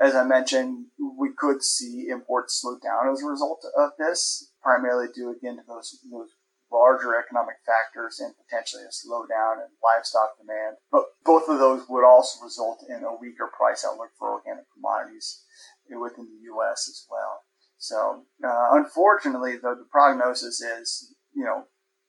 [0.00, 0.86] As I mentioned,
[1.18, 5.62] we could see imports slow down as a result of this, primarily due again to
[5.66, 6.30] those, those
[6.72, 10.76] larger economic factors and potentially a slowdown in livestock demand.
[10.90, 15.42] But both of those would also result in a weaker price outlook for organic commodities
[15.90, 16.88] within the U.S.
[16.88, 17.42] as well.
[17.78, 21.64] So, uh, unfortunately, the, the prognosis is, you know,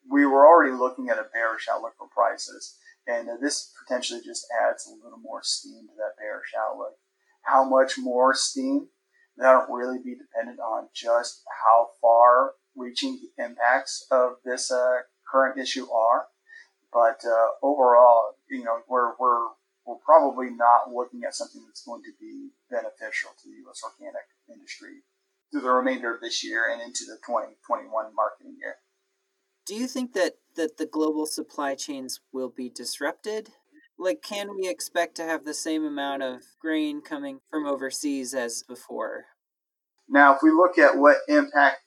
[0.10, 4.46] we were already looking at a bearish outlook for prices, and uh, this potentially just
[4.68, 6.96] adds a little more steam to that bearish outlook.
[7.44, 8.90] How much more steam?
[9.38, 15.00] That'll really be dependent on just how far reaching the impacts of this uh,
[15.32, 16.28] current issue are.
[16.92, 19.48] But uh, overall, you know, we're, we're,
[19.86, 23.82] we're probably not looking at something that's going to be beneficial to the U.S.
[23.84, 25.04] organic industry
[25.52, 28.76] through the remainder of this year and into the 2021 marketing year.
[29.66, 33.50] Do you think that, that the global supply chains will be disrupted?
[33.98, 38.64] Like, can we expect to have the same amount of grain coming from overseas as
[38.64, 39.26] before?
[40.10, 41.82] Now, if we look at what impact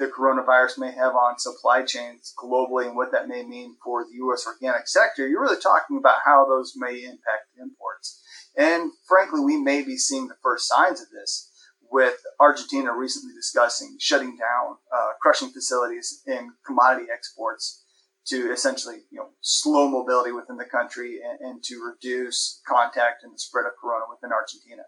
[0.00, 4.14] the coronavirus may have on supply chains globally and what that may mean for the
[4.14, 4.46] U.S.
[4.46, 8.22] organic sector, you're really talking about how those may impact imports.
[8.56, 11.52] And frankly, we may be seeing the first signs of this
[11.90, 17.84] with Argentina recently discussing shutting down uh, crushing facilities in commodity exports
[18.26, 23.34] to essentially you know slow mobility within the country and, and to reduce contact and
[23.34, 24.82] the spread of corona within Argentina.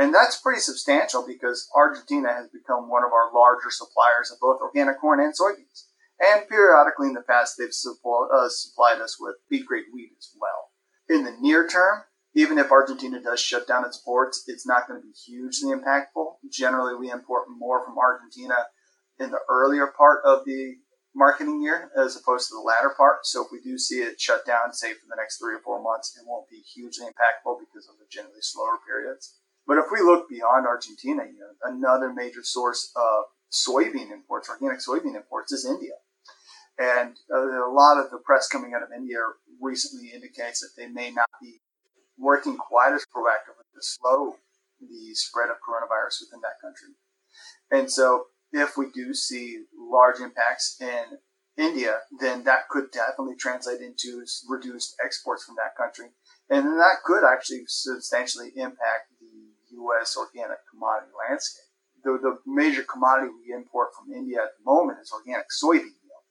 [0.00, 4.62] And that's pretty substantial because Argentina has become one of our larger suppliers of both
[4.62, 5.92] organic corn and soybeans.
[6.18, 10.32] And periodically in the past, they've support, uh, supplied us with feed grade wheat as
[10.40, 10.72] well.
[11.10, 15.02] In the near term, even if Argentina does shut down its ports, it's not going
[15.02, 16.36] to be hugely impactful.
[16.50, 18.54] Generally, we import more from Argentina
[19.18, 20.76] in the earlier part of the
[21.14, 23.26] marketing year as opposed to the latter part.
[23.26, 25.82] So if we do see it shut down, say for the next three or four
[25.82, 29.39] months, it won't be hugely impactful because of the generally slower periods.
[29.70, 34.80] But if we look beyond Argentina, you know, another major source of soybean imports, organic
[34.80, 35.94] soybean imports, is India.
[36.76, 39.18] And uh, a lot of the press coming out of India
[39.60, 41.60] recently indicates that they may not be
[42.18, 44.34] working quite as proactively to slow
[44.80, 46.96] the spread of coronavirus within that country.
[47.70, 51.18] And so, if we do see large impacts in
[51.56, 56.06] India, then that could definitely translate into reduced exports from that country.
[56.48, 59.10] And that could actually substantially impact
[59.86, 60.16] U.S.
[60.16, 61.68] organic commodity landscape.
[62.02, 66.22] The, the major commodity we import from India at the moment is organic soybean meal.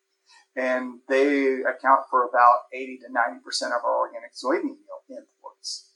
[0.55, 5.89] And they account for about 80 to 90% of our organic soybean meal imports.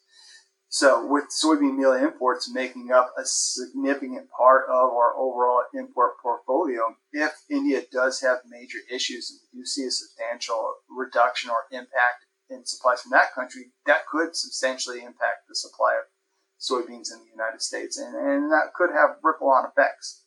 [0.73, 6.95] So with soybean meal imports making up a significant part of our overall import portfolio,
[7.11, 12.25] if India does have major issues and we do see a substantial reduction or impact
[12.49, 16.09] in supplies from that country, that could substantially impact the supply of
[16.63, 20.23] soybeans in the United States, and, and that could have ripple on effects.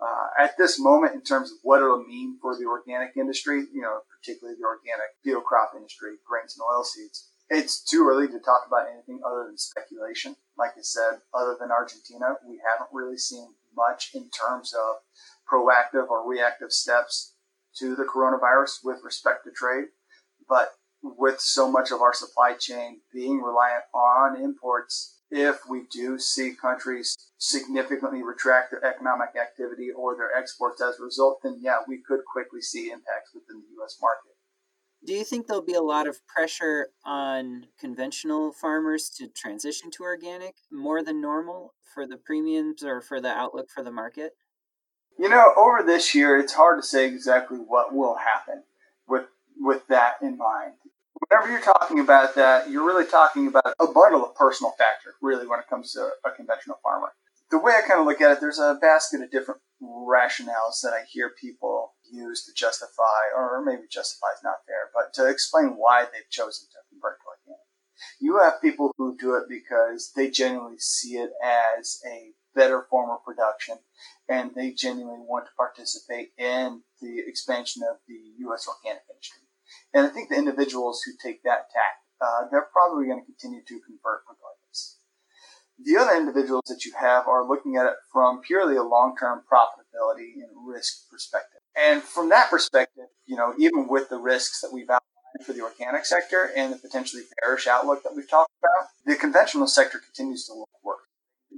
[0.00, 3.80] Uh, at this moment, in terms of what it'll mean for the organic industry, you
[3.80, 8.64] know, particularly the organic field crop industry, grains and oilseeds, it's too early to talk
[8.66, 10.36] about anything other than speculation.
[10.58, 14.96] Like I said, other than Argentina, we haven't really seen much in terms of
[15.50, 17.34] proactive or reactive steps
[17.78, 19.86] to the coronavirus with respect to trade.
[20.48, 20.72] But
[21.02, 26.54] with so much of our supply chain being reliant on imports, if we do see
[26.54, 31.98] countries significantly retract their economic activity or their exports as a result, then yeah, we
[32.06, 33.96] could quickly see impacts within the U.S.
[34.00, 34.36] market.
[35.04, 40.02] Do you think there'll be a lot of pressure on conventional farmers to transition to
[40.02, 44.32] organic more than normal for the premiums or for the outlook for the market?
[45.18, 48.64] You know, over this year, it's hard to say exactly what will happen
[49.08, 49.26] with
[49.58, 50.74] with that in mind.
[51.28, 55.46] Whenever you're talking about that, you're really talking about a bundle of personal factor, really,
[55.46, 57.12] when it comes to a conventional farmer.
[57.50, 60.92] The way I kind of look at it, there's a basket of different rationales that
[60.92, 65.76] I hear people use to justify, or maybe justify is not fair, but to explain
[65.76, 67.66] why they've chosen to convert to organic.
[68.20, 73.10] You have people who do it because they genuinely see it as a better form
[73.10, 73.78] of production
[74.28, 78.66] and they genuinely want to participate in the expansion of the U.S.
[78.66, 79.45] organic industry.
[79.94, 83.60] And I think the individuals who take that tack, uh, they're probably going to continue
[83.60, 84.98] to convert regardless.
[85.78, 90.40] The other individuals that you have are looking at it from purely a long-term profitability
[90.40, 91.60] and risk perspective.
[91.76, 95.60] And from that perspective, you know, even with the risks that we've outlined for the
[95.60, 100.46] organic sector and the potentially bearish outlook that we've talked about, the conventional sector continues
[100.46, 101.04] to look worse.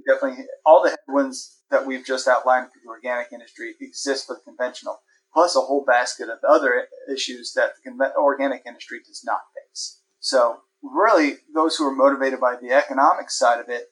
[0.05, 4.41] Definitely, all the headwinds that we've just outlined for the organic industry exist for the
[4.41, 4.99] conventional,
[5.33, 10.01] plus a whole basket of other issues that the organic industry does not face.
[10.19, 13.85] So, really, those who are motivated by the economic side of it,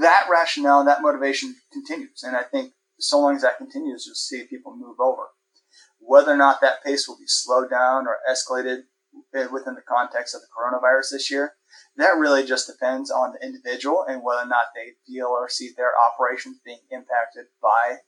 [0.00, 2.22] that rationale and that motivation continues.
[2.22, 5.28] And I think so long as that continues, you'll see people move over.
[5.98, 8.82] Whether or not that pace will be slowed down or escalated
[9.52, 11.54] within the context of the coronavirus this year,
[11.96, 15.70] that really just depends on the individual and whether or not they feel or see
[15.76, 17.98] their operations being impacted by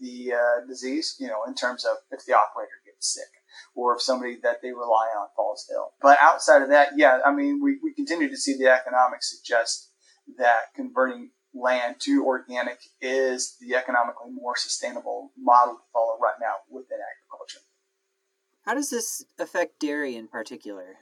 [0.00, 3.30] the uh, disease, you know, in terms of if the operator gets sick
[3.74, 5.92] or if somebody that they rely on falls ill.
[6.00, 9.90] But outside of that, yeah, I mean, we, we continue to see the economics suggest
[10.38, 16.54] that converting land to organic is the economically more sustainable model to follow right now
[16.70, 17.60] within agriculture.
[18.62, 20.96] How does this affect dairy in particular?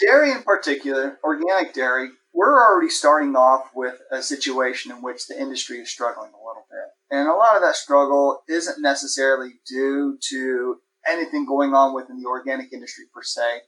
[0.00, 5.40] Dairy in particular, organic dairy, we're already starting off with a situation in which the
[5.40, 6.88] industry is struggling a little bit.
[7.10, 12.28] And a lot of that struggle isn't necessarily due to anything going on within the
[12.28, 13.60] organic industry per se.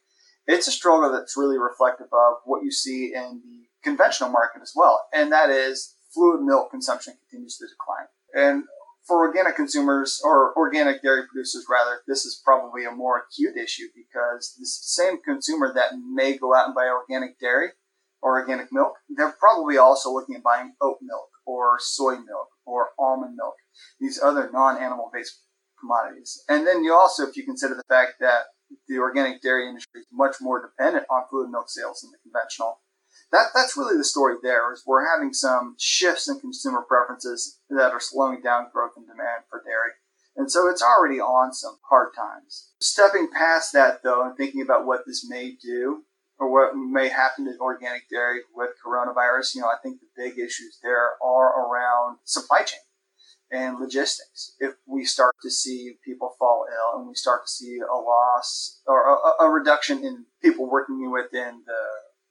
[0.47, 4.73] It's a struggle that's really reflective of what you see in the conventional market as
[4.75, 8.09] well, and that is fluid milk consumption continues to decline.
[8.35, 8.65] And
[9.07, 13.89] for organic consumers or organic dairy producers, rather, this is probably a more acute issue
[13.95, 17.71] because the same consumer that may go out and buy organic dairy
[18.23, 22.91] or organic milk, they're probably also looking at buying oat milk or soy milk or
[22.99, 23.55] almond milk,
[24.01, 25.41] these other non-animal based
[25.81, 26.43] commodities.
[26.49, 28.45] And then you also, if you consider the fact that
[28.89, 32.81] the organic dairy industry is much more dependent on fluid milk sales than the conventional,
[33.33, 37.93] that that's really the story there is we're having some shifts in consumer preferences that
[37.93, 39.93] are slowing down growth and demand for dairy.
[40.37, 42.71] And so it's already on some hard times.
[42.81, 46.05] Stepping past that though and thinking about what this may do
[46.41, 50.39] or what may happen to organic dairy with coronavirus, you know, I think the big
[50.39, 52.81] issues there are around supply chain
[53.53, 54.55] and logistics.
[54.59, 58.81] If we start to see people fall ill and we start to see a loss
[58.87, 61.83] or a, a reduction in people working within the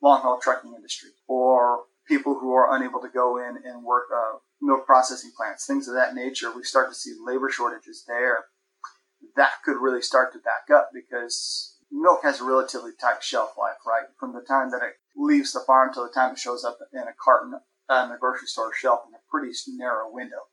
[0.02, 4.38] long haul trucking industry or people who are unable to go in and work uh,
[4.60, 6.52] milk processing plants, things of that nature.
[6.56, 8.46] We start to see labor shortages there.
[9.36, 13.78] That could really start to back up because milk has a relatively tight shelf life,
[13.86, 14.06] right?
[14.20, 17.02] From the time that it leaves the farm till the time it shows up in
[17.02, 20.48] a carton uh, on the grocery store shelf in a pretty narrow window.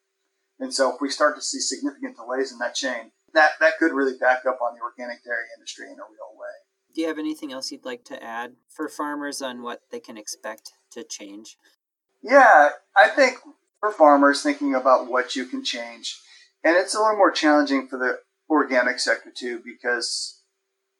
[0.59, 3.93] And so if we start to see significant delays in that chain, that, that could
[3.93, 6.47] really back up on the organic dairy industry in a real way.
[6.95, 10.17] Do you have anything else you'd like to add for farmers on what they can
[10.17, 11.59] expect to change?
[12.23, 13.37] Yeah, I think
[13.81, 16.19] for farmers thinking about what you can change,
[16.65, 20.36] and it's a little more challenging for the organic sector too because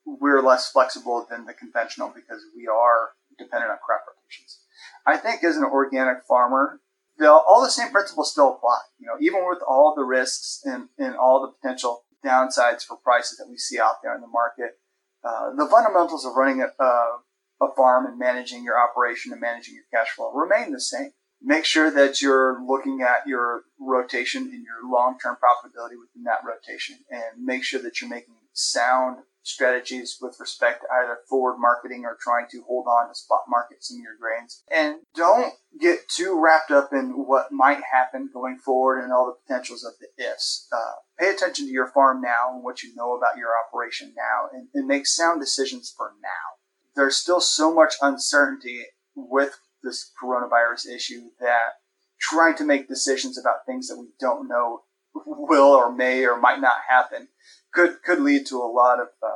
[0.07, 4.59] we're less flexible than the conventional because we are dependent on crop rotations.
[5.05, 6.79] I think as an organic farmer,
[7.25, 8.79] all the same principles still apply.
[8.99, 13.37] You know, even with all the risks and, and all the potential downsides for prices
[13.37, 14.79] that we see out there in the market,
[15.23, 17.19] uh, the fundamentals of running a, a,
[17.61, 21.11] a, farm and managing your operation and managing your cash flow remain the same.
[21.41, 26.97] make sure that you're looking at your rotation and your long-term profitability within that rotation
[27.09, 32.17] and make sure that you're making sound strategies with respect to either forward marketing or
[32.19, 34.63] trying to hold on to spot market some of your grains.
[34.71, 39.37] And don't get too wrapped up in what might happen going forward and all the
[39.47, 40.67] potentials of the ifs.
[40.71, 44.49] Uh, pay attention to your farm now and what you know about your operation now
[44.53, 46.59] and, and make sound decisions for now.
[46.95, 48.83] There's still so much uncertainty
[49.15, 51.77] with this coronavirus issue that
[52.19, 54.81] trying to make decisions about things that we don't know
[55.25, 57.29] will or may or might not happen
[57.77, 59.29] could could lead to a lot of uh,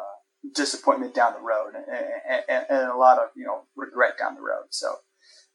[0.56, 1.86] disappointment down the road and,
[2.50, 4.66] and, and, a lot of you know regret down the road.
[4.72, 4.96] So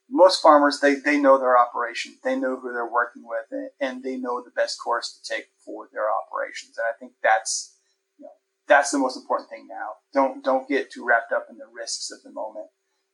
[0.09, 3.47] most farmers they, they know their operation, they know who they're working with,
[3.81, 6.79] and they know the best course to take for their operations.
[6.79, 7.75] And I think that's
[8.19, 8.31] you know
[8.69, 9.89] that's the most important thing now.
[10.15, 12.67] Don't don't get too wrapped up in the risks of the moment.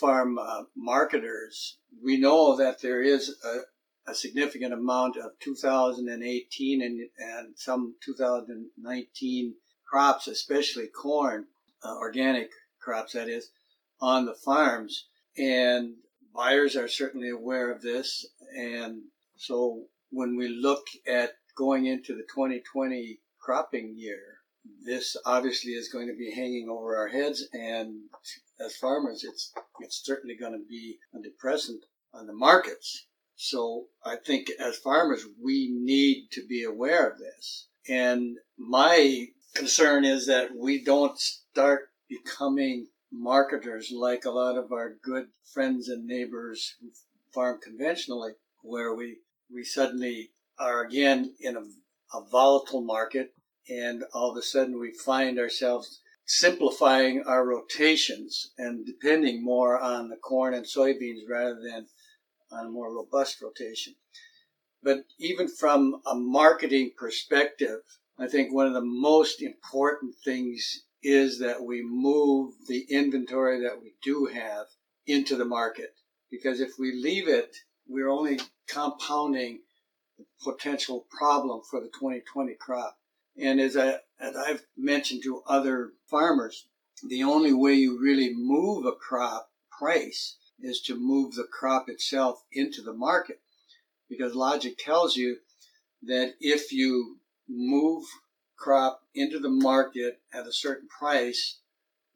[0.00, 7.00] Farm uh, marketers, we know that there is a, a significant amount of 2018 and,
[7.18, 9.54] and some 2019
[9.94, 11.46] crops, especially corn,
[11.84, 13.50] uh, organic crops, that is,
[14.00, 15.06] on the farms.
[15.38, 15.94] And
[16.34, 18.26] buyers are certainly aware of this.
[18.58, 19.02] And
[19.36, 24.38] so when we look at going into the 2020 cropping year,
[24.84, 27.46] this obviously is going to be hanging over our heads.
[27.52, 27.94] And
[28.58, 33.06] as farmers, it's, it's certainly going to be a depressant on the markets.
[33.36, 37.68] So I think as farmers, we need to be aware of this.
[37.88, 44.94] And my concern is that we don't start becoming marketers like a lot of our
[45.02, 46.88] good friends and neighbors who
[47.32, 48.32] farm conventionally,
[48.62, 49.18] where we,
[49.52, 53.32] we suddenly are again in a, a volatile market
[53.68, 60.08] and all of a sudden we find ourselves simplifying our rotations and depending more on
[60.08, 61.86] the corn and soybeans rather than
[62.50, 63.94] on a more robust rotation.
[64.82, 67.80] But even from a marketing perspective,
[68.18, 73.80] I think one of the most important things is that we move the inventory that
[73.82, 74.66] we do have
[75.06, 75.94] into the market.
[76.30, 77.56] Because if we leave it,
[77.86, 79.60] we're only compounding
[80.16, 82.96] the potential problem for the 2020 crop.
[83.36, 86.66] And as, I, as I've mentioned to other farmers,
[87.08, 92.44] the only way you really move a crop price is to move the crop itself
[92.52, 93.40] into the market.
[94.08, 95.38] Because logic tells you
[96.04, 97.18] that if you
[97.48, 98.04] move
[98.56, 101.60] crop into the market at a certain price,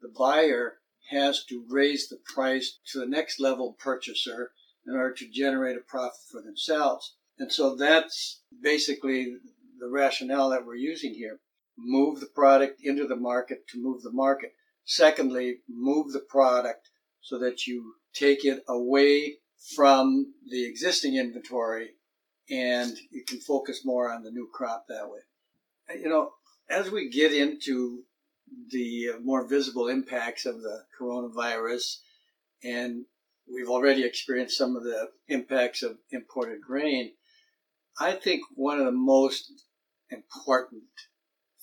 [0.01, 0.79] the buyer
[1.11, 4.51] has to raise the price to the next level purchaser
[4.85, 7.15] in order to generate a profit for themselves.
[7.37, 9.35] And so that's basically
[9.79, 11.39] the rationale that we're using here.
[11.77, 14.53] Move the product into the market to move the market.
[14.85, 16.89] Secondly, move the product
[17.21, 19.37] so that you take it away
[19.75, 21.91] from the existing inventory
[22.49, 25.19] and you can focus more on the new crop that way.
[25.99, 26.31] You know,
[26.69, 28.03] as we get into
[28.71, 31.97] the uh, more visible impacts of the coronavirus,
[32.63, 33.05] and
[33.51, 37.11] we've already experienced some of the impacts of imported grain,
[37.99, 39.51] I think one of the most
[40.09, 40.83] important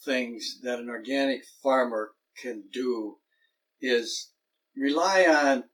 [0.04, 3.16] things that an organic farmer can do
[3.80, 4.30] is
[4.76, 5.64] rely on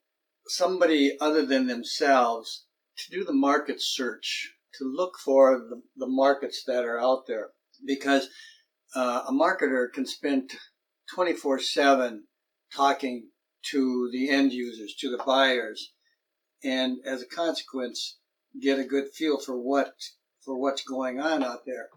[0.47, 6.63] somebody other than themselves to do the market search, to look for the, the markets
[6.67, 7.49] that are out there.
[7.85, 8.29] Because
[8.95, 10.51] uh, a marketer can spend
[11.15, 12.25] 24 7
[12.75, 13.29] talking
[13.71, 15.93] to the end users, to the buyers,
[16.65, 18.19] and as a consequence,
[18.61, 19.95] get a good feel for what
[20.45, 21.89] for what's going on out there.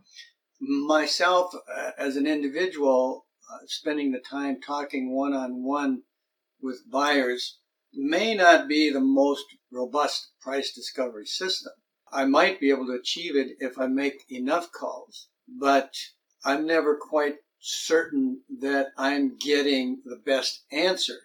[0.62, 6.04] Myself, uh, as an individual, uh, spending the time talking one on one
[6.62, 7.60] with buyers
[7.94, 11.74] may not be the most robust price discovery system.
[12.16, 15.94] I might be able to achieve it if I make enough calls, but
[16.46, 21.20] I'm never quite certain that I'm getting the best answer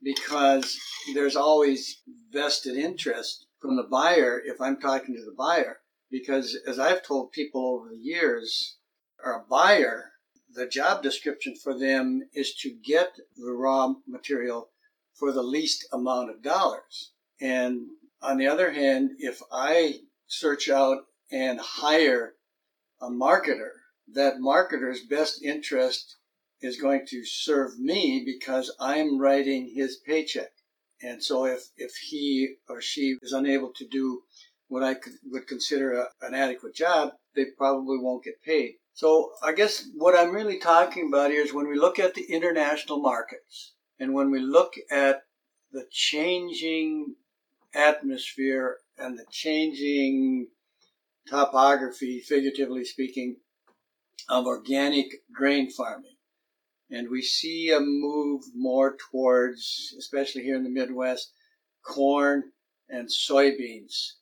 [0.00, 0.78] because
[1.12, 5.78] there's always vested interest from the buyer if I'm talking to the buyer.
[6.08, 8.76] Because as I've told people over the years,
[9.24, 10.12] a buyer,
[10.54, 14.70] the job description for them is to get the raw material
[15.14, 17.12] for the least amount of dollars.
[17.40, 17.88] And
[18.22, 20.98] on the other hand, if I search out
[21.30, 22.34] and hire
[23.00, 23.70] a marketer,
[24.14, 26.16] that marketer's best interest
[26.60, 30.50] is going to serve me because I'm writing his paycheck.
[31.02, 34.22] And so if, if he or she is unable to do
[34.68, 34.96] what I
[35.30, 38.74] would consider a, an adequate job, they probably won't get paid.
[38.94, 42.24] So I guess what I'm really talking about here is when we look at the
[42.24, 45.22] international markets and when we look at
[45.70, 47.14] the changing
[47.74, 50.48] atmosphere and the changing
[51.26, 53.36] topography, figuratively speaking,
[54.28, 56.16] of organic grain farming,
[56.90, 61.32] and we see a move more towards, especially here in the Midwest,
[61.84, 62.44] corn
[62.88, 64.12] and soybeans.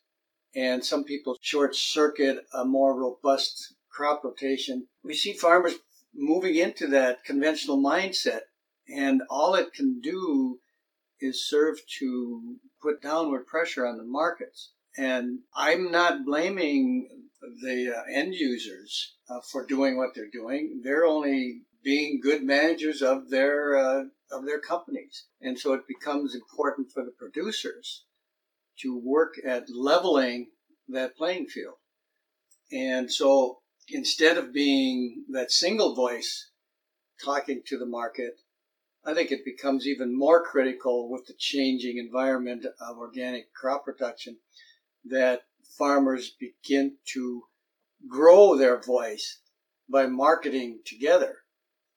[0.55, 4.87] And some people short circuit a more robust crop rotation.
[5.05, 5.75] We see farmers
[6.15, 8.41] moving into that conventional mindset,
[8.89, 10.59] and all it can do
[11.21, 14.73] is serve to put downward pressure on the markets.
[14.99, 17.09] And I'm not blaming
[17.63, 20.81] the uh, end users uh, for doing what they're doing.
[20.83, 26.35] They're only being good managers of their uh, of their companies, and so it becomes
[26.35, 28.05] important for the producers
[28.81, 30.49] to work at leveling
[30.89, 31.77] that playing field.
[32.73, 33.59] And so
[33.89, 36.51] instead of being that single voice
[37.25, 38.41] talking to the market,
[39.07, 44.39] I think it becomes even more critical with the changing environment of organic crop production
[45.05, 45.43] that
[45.79, 47.45] farmers begin to
[48.09, 49.39] grow their voice
[49.89, 51.37] by marketing together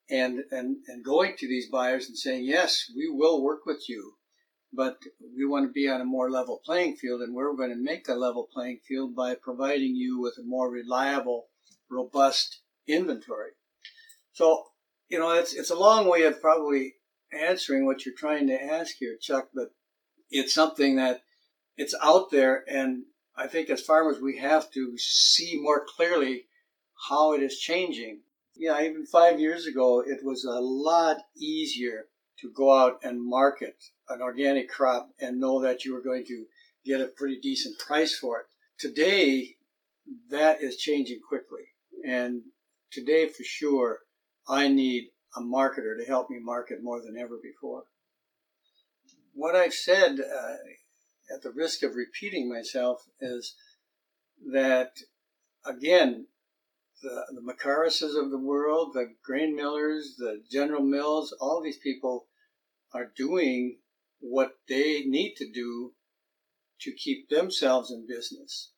[0.08, 4.14] and, and, and going to these buyers and saying, yes, we will work with you,
[4.72, 5.00] but
[5.36, 8.08] we want to be on a more level playing field, and we're going to make
[8.08, 11.48] a level playing field by providing you with a more reliable,
[11.90, 13.52] robust inventory.
[14.34, 14.66] So,
[15.10, 16.94] you know, it's, it's a long way of probably
[17.34, 19.74] answering what you're trying to ask here, Chuck, but
[20.30, 21.22] it's something that
[21.78, 23.04] it's out there, and
[23.36, 26.46] I think as farmers we have to see more clearly
[27.10, 28.20] how it is changing
[28.60, 32.08] yeah, even five years ago, it was a lot easier
[32.42, 33.76] to go out and market
[34.10, 36.46] an organic crop and know that you were going to
[36.86, 38.46] get a pretty decent price for it.
[38.78, 39.56] Today,
[40.30, 41.62] that is changing quickly.
[42.06, 42.42] And
[42.92, 44.00] today, for sure,
[44.48, 47.84] I need a marketer to help me market more than ever before.
[49.34, 53.56] What I've said, uh, at the risk of repeating myself, is
[54.52, 54.92] that,
[55.66, 56.28] again,
[57.02, 62.26] the, the Macarises of the world, the grain millers, the General Mills, all these people
[62.94, 63.78] are doing
[64.20, 65.94] what they need to do
[66.82, 68.72] to keep themselves in business.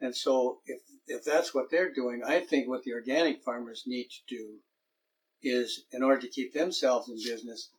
[0.00, 4.08] And so if, if that's what they're doing, I think what the organic farmers need
[4.08, 4.58] to do
[5.42, 7.70] is, in order to keep themselves in business,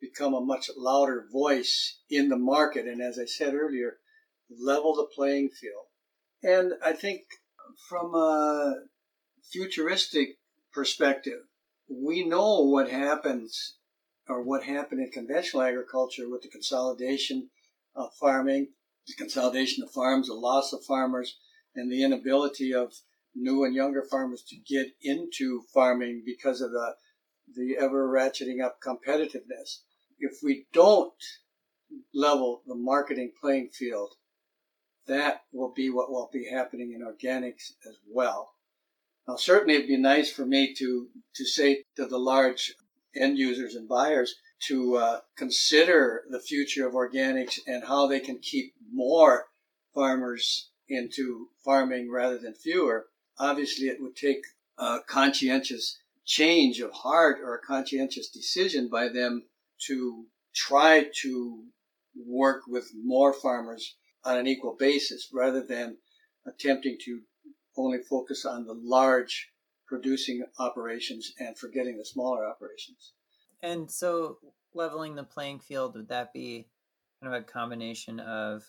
[0.00, 2.86] become a much louder voice in the market.
[2.86, 3.98] And as I said earlier,
[4.50, 5.86] level the playing field.
[6.42, 7.22] And I think
[7.88, 8.74] from a
[9.50, 10.36] futuristic
[10.72, 11.40] perspective,
[11.88, 13.76] we know what happens
[14.28, 17.50] or what happened in conventional agriculture with the consolidation
[17.94, 18.68] of farming,
[19.06, 21.38] the consolidation of farms, the loss of farmers,
[21.74, 22.92] and the inability of
[23.34, 26.94] new and younger farmers to get into farming because of the
[27.52, 29.80] the ever ratcheting up competitiveness.
[30.18, 31.12] If we don't
[32.14, 34.14] level the marketing playing field,
[35.06, 38.52] that will be what will be happening in organics as well.
[39.28, 42.74] Now, certainly it'd be nice for me to, to say to the large
[43.16, 44.34] end users and buyers
[44.66, 49.46] to uh, consider the future of organics and how they can keep more
[49.94, 53.06] farmers into farming rather than fewer.
[53.38, 54.42] Obviously, it would take
[54.78, 59.44] a conscientious change of heart or a conscientious decision by them
[59.86, 61.64] to try to
[62.26, 65.96] work with more farmers on an equal basis rather than
[66.46, 67.20] attempting to
[67.76, 69.50] only focus on the large
[69.86, 73.12] producing operations and forgetting the smaller operations.
[73.62, 74.38] And so,
[74.74, 76.66] leveling the playing field, would that be
[77.20, 78.64] kind of a combination of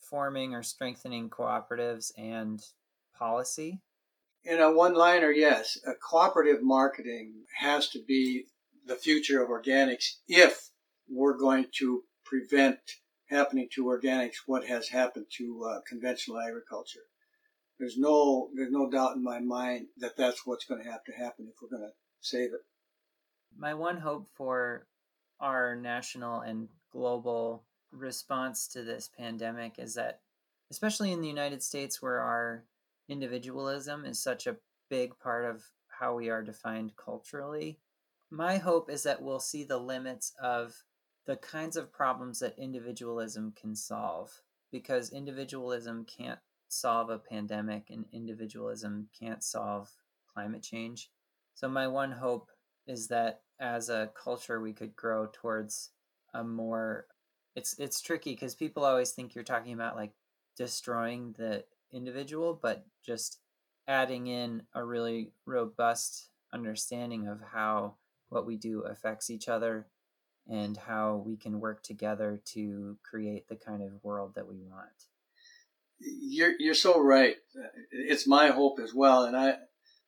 [0.00, 2.62] forming or strengthening cooperatives and
[3.16, 3.80] policy?
[4.44, 5.78] In a one liner, yes.
[5.86, 8.46] A cooperative marketing has to be
[8.86, 10.70] the future of organics if
[11.08, 12.78] we're going to prevent
[13.30, 17.00] happening to organics what has happened to uh, conventional agriculture.
[17.78, 21.12] There's no there's no doubt in my mind that that's what's going to have to
[21.12, 22.60] happen if we're going to save it.
[23.56, 24.86] My one hope for
[25.40, 30.20] our national and global response to this pandemic is that
[30.70, 32.64] especially in the United States where our
[33.08, 34.56] individualism is such a
[34.88, 37.78] big part of how we are defined culturally,
[38.30, 40.82] my hope is that we'll see the limits of
[41.26, 48.04] the kinds of problems that individualism can solve because individualism can't solve a pandemic and
[48.12, 49.90] individualism can't solve
[50.32, 51.10] climate change.
[51.54, 52.50] So, my one hope
[52.86, 55.90] is that as a culture, we could grow towards
[56.34, 57.06] a more
[57.54, 60.12] it's it's tricky because people always think you're talking about like
[60.56, 61.64] destroying the
[61.94, 63.38] individual but just
[63.86, 67.94] adding in a really robust understanding of how
[68.28, 69.86] what we do affects each other
[70.48, 75.08] and how we can work together to create the kind of world that we want.
[75.98, 77.36] You're you're so right.
[77.90, 79.56] It's my hope as well, and I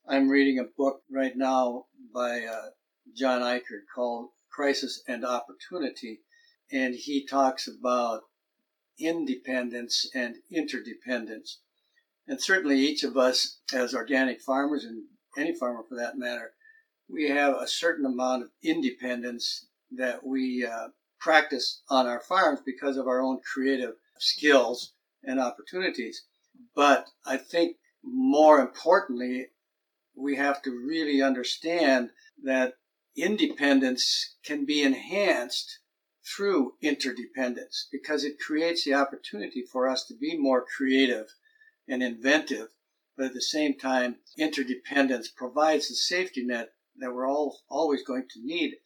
[0.08, 2.70] I'm reading a book right now by uh,
[3.14, 6.20] John Eichardt called Crisis and Opportunity,
[6.70, 8.22] and he talks about
[8.98, 11.60] independence and interdependence.
[12.28, 15.04] And certainly, each of us, as organic farmers, and
[15.36, 16.52] any farmer for that matter,
[17.08, 20.88] we have a certain amount of independence that we uh,
[21.20, 26.24] practice on our farms because of our own creative skills and opportunities.
[26.74, 29.48] But I think more importantly,
[30.14, 32.10] we have to really understand
[32.42, 32.74] that
[33.16, 35.78] independence can be enhanced
[36.24, 41.26] through interdependence because it creates the opportunity for us to be more creative
[41.88, 42.68] and inventive.
[43.16, 48.26] But at the same time, interdependence provides the safety net that we're all always going
[48.30, 48.76] to need.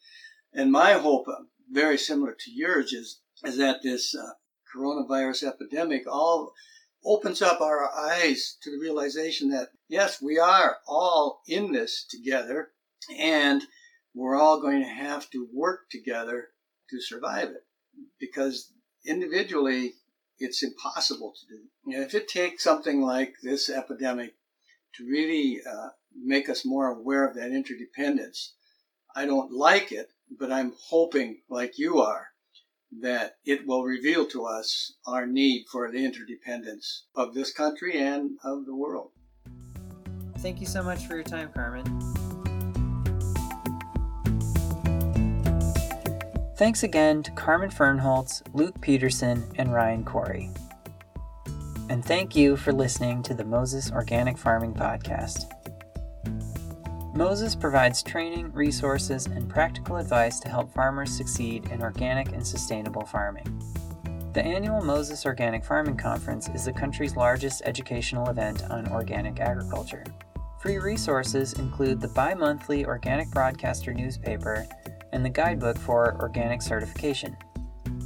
[0.53, 4.33] And my hope, uh, very similar to yours, is, is that this uh,
[4.75, 6.53] coronavirus epidemic all
[7.03, 12.71] opens up our eyes to the realization that, yes, we are all in this together
[13.17, 13.63] and
[14.13, 16.49] we're all going to have to work together
[16.89, 17.65] to survive it
[18.19, 18.71] because
[19.05, 19.93] individually
[20.41, 21.61] it's impossible to do.
[21.85, 24.35] You know, if it takes something like this epidemic
[24.95, 28.53] to really uh, make us more aware of that interdependence,
[29.15, 32.27] I don't like it, but I'm hoping, like you are,
[33.01, 38.37] that it will reveal to us our need for the interdependence of this country and
[38.43, 39.11] of the world.
[40.39, 42.20] Thank you so much for your time, Carmen.
[46.61, 50.55] Thanks again to Carmen Fernholz, Luke Peterson, and Ryan Koory.
[51.89, 55.51] And thank you for listening to the Moses Organic Farming Podcast.
[57.15, 63.07] Moses provides training, resources, and practical advice to help farmers succeed in organic and sustainable
[63.07, 63.59] farming.
[64.33, 70.03] The annual Moses Organic Farming Conference is the country's largest educational event on organic agriculture.
[70.59, 74.67] Free resources include the bi monthly Organic Broadcaster newspaper
[75.13, 77.37] and the guidebook for organic certification.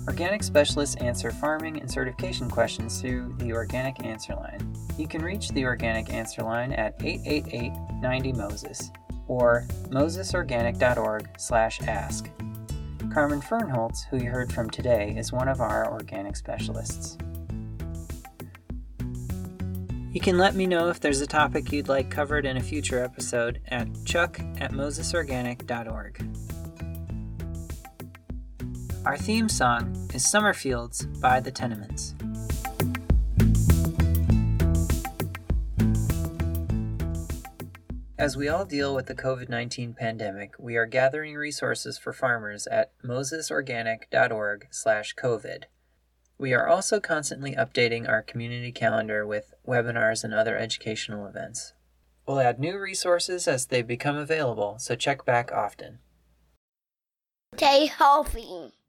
[0.07, 4.71] Organic specialists answer farming and certification questions through the Organic Answer Line.
[4.97, 8.91] You can reach the Organic Answer Line at 888 90 Moses
[9.27, 12.29] or mosesorganic.org/ask.
[13.11, 17.17] Carmen Fernholz, who you heard from today, is one of our organic specialists.
[20.11, 23.03] You can let me know if there's a topic you'd like covered in a future
[23.03, 26.54] episode at chuck at mosesorganic.org.
[29.05, 32.15] Our theme song is Summerfields by the Tenements.
[38.17, 42.65] As we all deal with the COVID 19 pandemic, we are gathering resources for farmers
[42.65, 45.65] at mosesorganic.org/slash COVID.
[46.39, 51.73] We are also constantly updating our community calendar with webinars and other educational events.
[52.27, 55.99] We'll add new resources as they become available, so check back often.
[57.55, 58.71] Stay healthy.